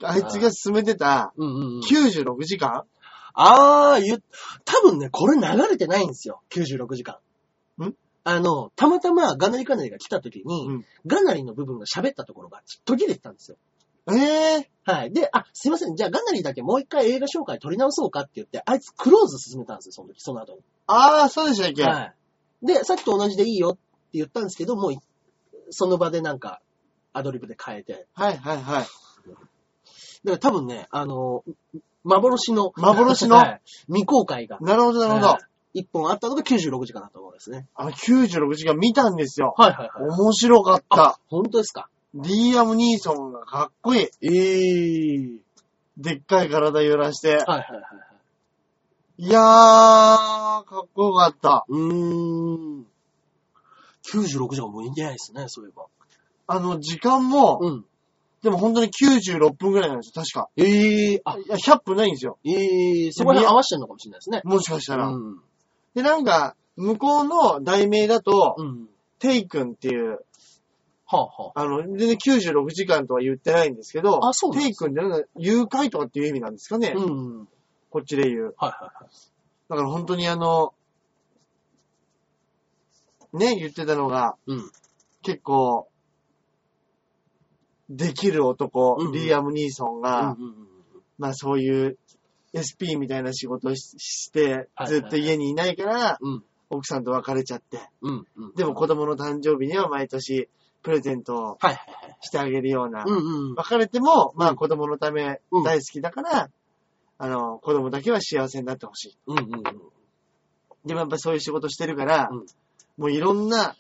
[0.03, 1.81] あいつが進めてたうんうんうん。
[1.81, 2.85] 96時間？
[3.35, 4.23] あー、ゆ、
[4.65, 6.41] 多分ね、これ流れてないんですよ。
[6.51, 7.19] 96時間。
[8.25, 13.57] んあの、たまたまガナリカナリが来た時に、うんガナリの部分が喋ったところが途切れてたんですよ。
[14.11, 15.13] ええはい。
[15.13, 15.95] で、あ、すいません。
[15.95, 20.61] じゃあガナリだけもう一回映画紹介取り直そうかって言って、あいつクローズ進めたんですよ、その時、その後に。
[20.87, 22.15] ああ、そうでしたっけ、は
[22.63, 22.67] い。
[22.67, 23.81] で、さっきと同じでいいよって
[24.15, 24.99] 言ったんですけど、もうい、
[25.71, 26.63] その場でなんか、
[27.13, 28.07] アドリブで変えて。
[28.15, 28.83] はいはいはい。
[28.83, 28.89] だか
[30.25, 31.45] ら多分ね、あの、
[32.03, 33.37] 幻の、幻の？
[33.37, 35.27] はい未公開が、なるほどなるほど。
[35.27, 37.67] はい一本あったのが96時間だと思うんですね。
[37.75, 39.55] あの96時間見たんですよ。
[39.57, 40.11] はいはいはい。
[40.11, 41.19] 面白かった。
[41.29, 41.89] 本当ですか？
[42.15, 44.09] リーアム・ニーソンがかっこいい。
[44.23, 45.39] ええ
[45.99, 47.29] でっかい体揺らして。
[47.29, 47.81] はいはいはいは
[49.19, 49.23] い。
[49.25, 51.65] いやー、かっこよかった。
[51.69, 52.87] うーん。
[54.13, 55.87] 96時間もういいんじゃないですね、そういえば。
[56.47, 57.85] あの、時間も、うん。
[58.43, 60.49] でも本当に96分くらいなんですよ、確か。
[60.57, 62.39] ええあ、いや、100分ないんですよ。
[62.45, 64.41] ええそこに合わせてるのかもしれないですね。
[64.45, 65.09] もしかしたら。
[65.09, 65.41] うん。
[65.95, 68.89] で、なんか、向こうの題名だと、うん。
[69.19, 70.21] テイ君っていう、
[71.07, 71.61] はあはあ。
[71.63, 77.39] あの、全然96時間とは言ってないんですけど、あそうなんでテイ君ってなんか誘拐とかっていう意味なんですかね、うん。
[77.39, 77.47] はい
[77.91, 78.55] こっちで言う。
[78.59, 79.09] はいはい。
[79.71, 80.75] だから本当にあの、
[83.33, 84.71] ね、言ってたのが、うん。
[85.23, 85.89] 結構、
[87.89, 90.55] できる男、うんリーアム・ニーソンうんが、うんうん
[91.17, 91.99] まあそういう
[92.55, 96.45] SP みたいな仕事をしして、はいずっと家にいないから、うん。
[96.71, 98.27] 奥さんと別れちゃって、うん。
[98.37, 98.55] うん。
[98.55, 100.49] でも子供の誕生日には毎年
[100.83, 101.59] プレゼントを。
[102.21, 103.55] してあげるような、うんうん。
[103.55, 106.51] 別れても、まうんあ子供のためうん大好きだから、
[107.19, 109.19] あの、子供だけは幸せになってほしい。
[109.27, 109.63] うんうんうん。
[110.85, 112.47] でもやっぱりそういう仕事してるから、うん
[112.97, 113.77] もういろんな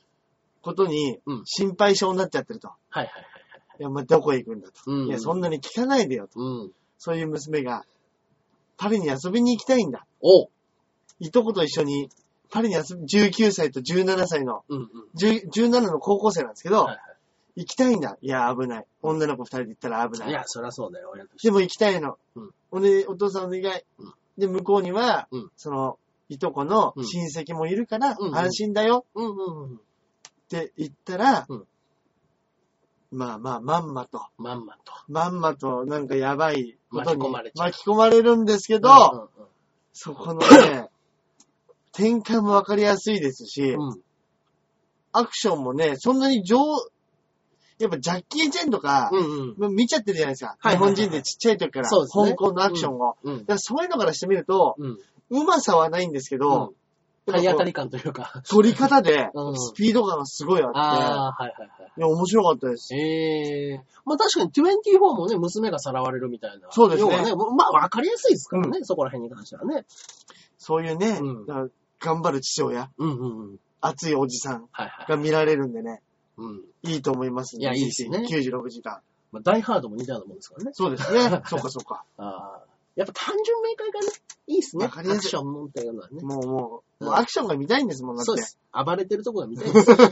[0.63, 2.69] ことにうん心配性になっちゃってると。
[2.69, 3.25] はいはいはい。
[3.81, 4.75] いや、まあ、どこへ行くんだと。
[4.87, 6.39] うんいや、そんなに聞かないでよと。
[6.41, 6.73] うん。
[6.99, 7.85] そういう娘が、
[8.79, 10.07] パリに遊びに行きたいんだ。
[10.23, 10.49] おう。
[11.21, 12.09] いとこと一緒に、
[12.51, 14.89] パリに遊び、19歳と17歳の、うんうん。
[15.19, 16.99] 10 17の高校生なんですけど、はい
[17.57, 18.17] 行きたいんだ。
[18.23, 18.87] いや、危ない。
[19.03, 20.31] 女の子二人で行ったら危ない。
[20.31, 21.25] いや、そりゃそうだよ、親。
[21.43, 22.17] でも行きたいの。
[22.37, 23.65] うんおね、お父さんお願い。
[23.65, 25.99] うんで、向こうには、うんその、
[26.29, 29.75] いとこのうん親戚もいるから、安心だようんうんうん。
[29.75, 29.79] っ
[30.49, 31.67] て言ったら、うん
[33.11, 34.93] まあまあ、まんまと、まんまと。
[35.09, 39.29] まんまとなんかやばいことに巻き込まれちゃう巻き込まれるんですけど、うんうん
[40.01, 40.89] そこのね、
[41.93, 43.89] 展開もわかりやすいですし、うん。
[43.89, 44.01] うん。
[45.11, 46.57] アクションもね、そんなに上、
[47.81, 49.75] やっぱジャッキー・チェンとか、うんうん。
[49.75, 50.57] 見ちゃってるじゃないですか。
[50.61, 53.17] はいはいはい日本人でちっちゃい時から、ね香港のアクションを。
[53.25, 54.99] うんだからそういうのからしてみると、うん。
[55.31, 56.75] うまさはないんですけど、
[57.33, 58.43] 体当たり感というか。
[58.49, 60.83] 取り方でう、んスピード感がすごいあって、あ
[61.29, 61.93] あ、はいはいはい。
[61.97, 62.95] いや、面白かったです。
[62.95, 66.69] ええまあ確かに24もね、娘がさらわれるみたいな。
[66.71, 69.85] そうですね要はね、まあわかりやすいですからね、そこら辺に関してはね。
[70.59, 71.71] そういうね、うん
[72.01, 73.61] 頑張る父親、うんうんうん。
[73.81, 75.07] 熱いおじさんはいはい。
[75.09, 76.01] が見られるんでね、
[76.37, 76.63] うん。
[76.83, 79.01] いいと思いますんいやいいですねぜひ96時間。
[79.33, 80.71] まあダイハードも似たようなもんですからね。
[80.75, 81.43] そうですね。
[81.47, 82.05] そうかそうか。
[82.17, 82.61] ああ。
[82.99, 84.07] やっぱ単純明快がね、
[84.49, 84.87] いいっすね。
[84.87, 86.21] わかりやすいアクションもんっていうのはね。
[86.21, 88.25] もうもう、うんもうアクションが見たいんですもん、だ。
[88.25, 88.59] そうです。
[88.73, 89.95] 暴れてるとこが見たいです。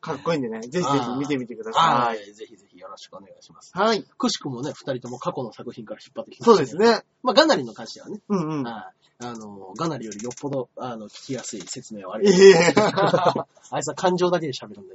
[0.00, 1.82] かっこいいんでね、 ぜひぜひ見てみてください。
[1.82, 2.32] はい。
[2.32, 3.72] ぜひぜひよろしくお願いします。
[3.74, 4.04] はい。
[4.04, 6.76] くしくもね、二人とも過去の作品から引っ張ってきましたそうです。
[6.76, 7.04] ね。
[7.22, 8.62] まあ、ガナリの関してはね、うんうん。
[8.62, 12.44] はいあの、ガナリよりよっぽど、あの、聞きやすい説明はあります。
[12.44, 12.74] え。
[13.70, 14.94] あいつは感情だけで喋るんで、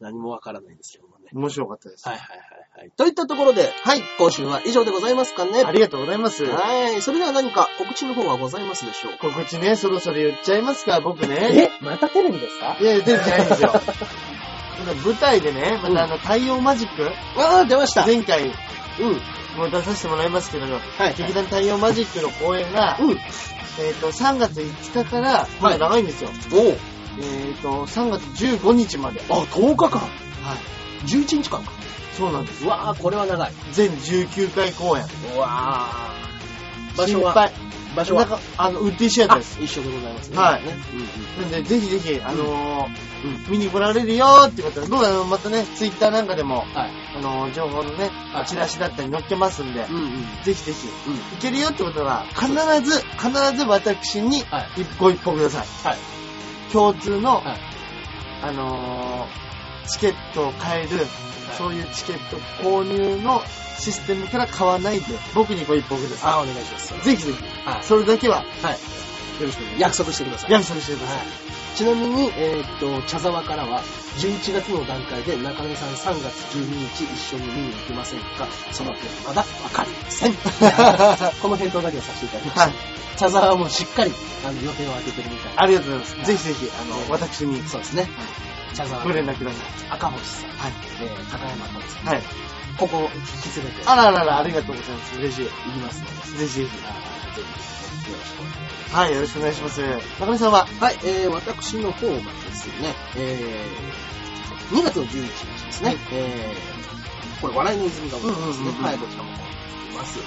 [0.00, 1.30] 何もわからないんですけどもね。
[1.32, 2.08] 面白かったです。
[2.08, 2.90] はいはいはいはい。
[2.96, 4.02] といったところで、はい。
[4.18, 5.62] 今週は以上でございますかね。
[5.64, 6.44] ありがとうございます。
[6.46, 7.02] はい。
[7.02, 9.28] それでは何か告知の方はございますでしょうか？
[9.28, 11.70] 告知ね、そろそろ言っちゃいますか、僕ね。
[11.82, 12.78] またテレビですか？
[12.80, 13.72] いやいや、出るんじゃないんですよ。
[14.82, 18.06] 今舞台でね、またあの、太陽マジック、ああ、出ました。
[18.06, 19.20] 前回うん。
[19.58, 21.14] もう出させてもらいますけども、はい。
[21.18, 23.10] 劇団太陽マジックの公演が、うん。
[23.10, 26.30] えっ、と、3月5日から、まだ長いんですよ。
[26.54, 26.78] おう
[27.20, 29.20] えっ、と、3月15日まで。
[29.28, 30.00] あ、10日間。
[30.00, 31.06] はい。
[31.06, 31.72] 11日間か。
[32.20, 32.64] そうなんです。
[32.64, 33.52] うわー、これは長い。
[33.72, 35.04] 全19回公演。
[35.34, 36.98] うわー。
[36.98, 37.50] 場所は？
[37.96, 38.38] 場所は？
[38.58, 39.58] あの、ウッディシアターです。
[39.62, 40.36] 一緒でございますね。
[40.36, 40.74] はいね。
[41.40, 46.90] なんで、ぜひぜひ、あのーうん見に来られるよーってことで、僕はまたね、ツイッターなんかでも、はい。
[47.16, 50.10] あのー情報のねはい、チラシだったり載っけますんで、うんうん。
[50.44, 51.14] ぜひぜひ、うん。
[51.16, 52.48] 行けるよってことは、必
[52.82, 54.82] ず、必ず私にはい。
[54.82, 55.66] 一歩一歩ください。
[55.88, 55.98] はい。
[56.72, 57.60] 共通の、はい。
[58.42, 61.06] あのーチケットを買える、
[61.56, 63.42] そういうチケット購入の
[63.78, 66.94] システムから買わないで、僕にご一報くださあ、お願いします。
[66.94, 67.00] い。
[67.02, 67.84] ぜひぜひ、はい。
[67.84, 68.72] それだけは、はい。
[69.42, 69.96] よろしくお願いします。
[69.96, 70.52] 約束してください。
[70.52, 71.26] 約束してください。
[71.76, 73.82] ちなみに、えーっと、茶沢からは、
[74.18, 78.46] 11月の段階で中根さん3月12日一緒に見に行きませんか？
[78.72, 80.34] その件まだわかりません。
[81.40, 82.60] この返答だけをさせていただきました。
[82.62, 82.72] はい。
[83.16, 84.12] 茶沢はもうしっかり
[84.46, 85.62] あの予定を空けてるみたいな。
[85.62, 86.16] ありがとうございます。
[86.16, 88.10] はいぜひぜひ、あの、はい私に、そうですね。
[88.74, 89.56] 茶沢ご連絡くださ
[89.90, 90.52] 赤星さん、い。
[90.54, 90.72] はい。
[91.02, 92.22] えー、高山達さん、はい。
[92.78, 95.18] ここ引き連れてあららら、ありがとうございます。
[95.18, 95.44] 嬉しい。
[95.44, 96.70] 行きますので、ぜひぜひ。
[96.70, 96.70] ぜ
[98.04, 98.96] ひよろしくお願いします。
[98.96, 99.80] はい、よろしくお願いします。
[100.20, 100.66] 中根さんは？
[100.80, 102.20] はい、えー、私の方がで
[102.54, 108.70] すね、えー、2月の11日ですね、はいえー、これ、笑いの泉がございますね。
[108.70, 109.34] はい、こちらもい
[109.94, 110.18] ます。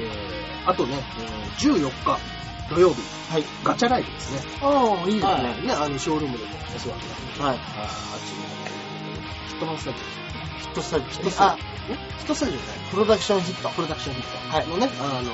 [0.00, 2.39] えー、あとね、えー、14日
[2.70, 3.44] 土曜日、はい。
[3.64, 4.40] ガチャライブですね。
[4.62, 5.66] ああ、いいですはいね。
[5.66, 7.58] ね、あの、ショールームでもお世話になって、はい。
[7.58, 8.46] あーあっちの、
[9.50, 11.08] ヒットマンスタジヒットスタジオ。
[11.10, 11.70] ヒットスタジオ。
[11.90, 11.94] ヒ
[12.24, 13.68] ットスタジオじゃないプロダクションヒット。
[13.70, 15.32] プロダクションヒットはいのね、あの、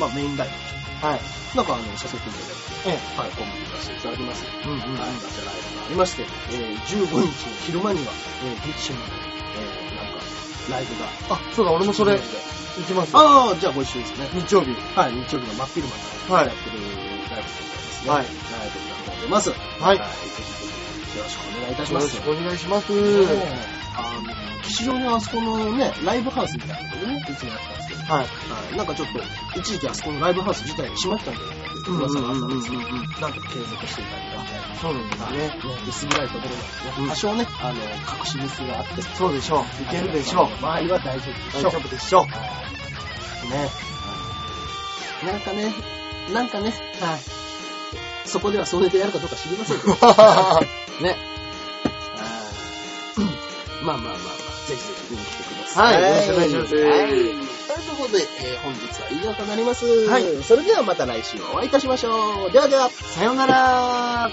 [0.00, 0.48] まあ、メインライ
[1.04, 1.20] はい。
[1.52, 1.56] ブ。
[1.56, 2.40] なんか、あの、させていた
[2.88, 4.44] だいて、えはい、コンビニ出していただきます。
[4.48, 4.64] え。
[4.64, 4.80] うんうん。
[4.80, 7.28] はい、ガチャライブがありまして、えー、15日の
[7.68, 8.12] 昼間には、
[8.48, 10.24] えー、激シの、えー、なんか、
[10.72, 10.96] ライブ
[11.28, 11.36] が。
[11.36, 12.22] あ、そうだ、俺もそれ、で
[12.78, 13.16] 行きます。
[13.16, 14.28] ああ、じゃあご一緒ですね。
[14.32, 14.70] 日曜日。
[14.94, 15.98] はい、日曜日の真っ昼間か
[16.30, 16.77] らはいやってる
[18.06, 18.10] ますね。
[18.10, 19.50] はいライブになっております。
[19.50, 19.98] はい。
[19.98, 20.42] ぜひぜ
[21.12, 22.16] ひよろしくお願いいたします。
[22.16, 22.92] よろしくお願いします。
[22.92, 28.22] ねあの、吉祥のあそこのね、ライブハウスみたいなところでね、いつもやってたんですけど、はい。
[28.22, 34.46] はい、なんかちょっと、一時期あそこのライブハウス自体が閉まったんじゃないかって噂があったんですけど、なんとか継続していたりとか、
[34.78, 35.38] そうなんですはいね。
[35.38, 35.54] ね、
[35.88, 39.82] 薄暗いところなんでね、多少ね、あの、隠しミスがあって、そうでしょう。
[39.82, 40.54] いけるでしょう。
[40.62, 41.62] 周りは大丈夫でしょう。
[41.62, 42.24] 大丈夫でしょう。
[43.50, 43.70] ね。
[45.26, 45.74] なんかね、
[46.32, 46.70] なんかね、
[47.00, 47.47] はい。
[48.28, 49.92] そこではそれでやるかどうか知りませんけど。
[51.02, 51.16] ね。
[53.82, 56.02] まあまあまあまあ、ぜひぜひ見に来てください。
[56.02, 57.08] はいよろしくお願いしますはい。
[57.08, 57.30] という
[57.96, 59.86] ことで、えー本日は以上となります。
[60.08, 62.50] はいそれではまた来週お会いいたしましょう。
[62.50, 62.90] ではでは。
[62.90, 64.30] さようなら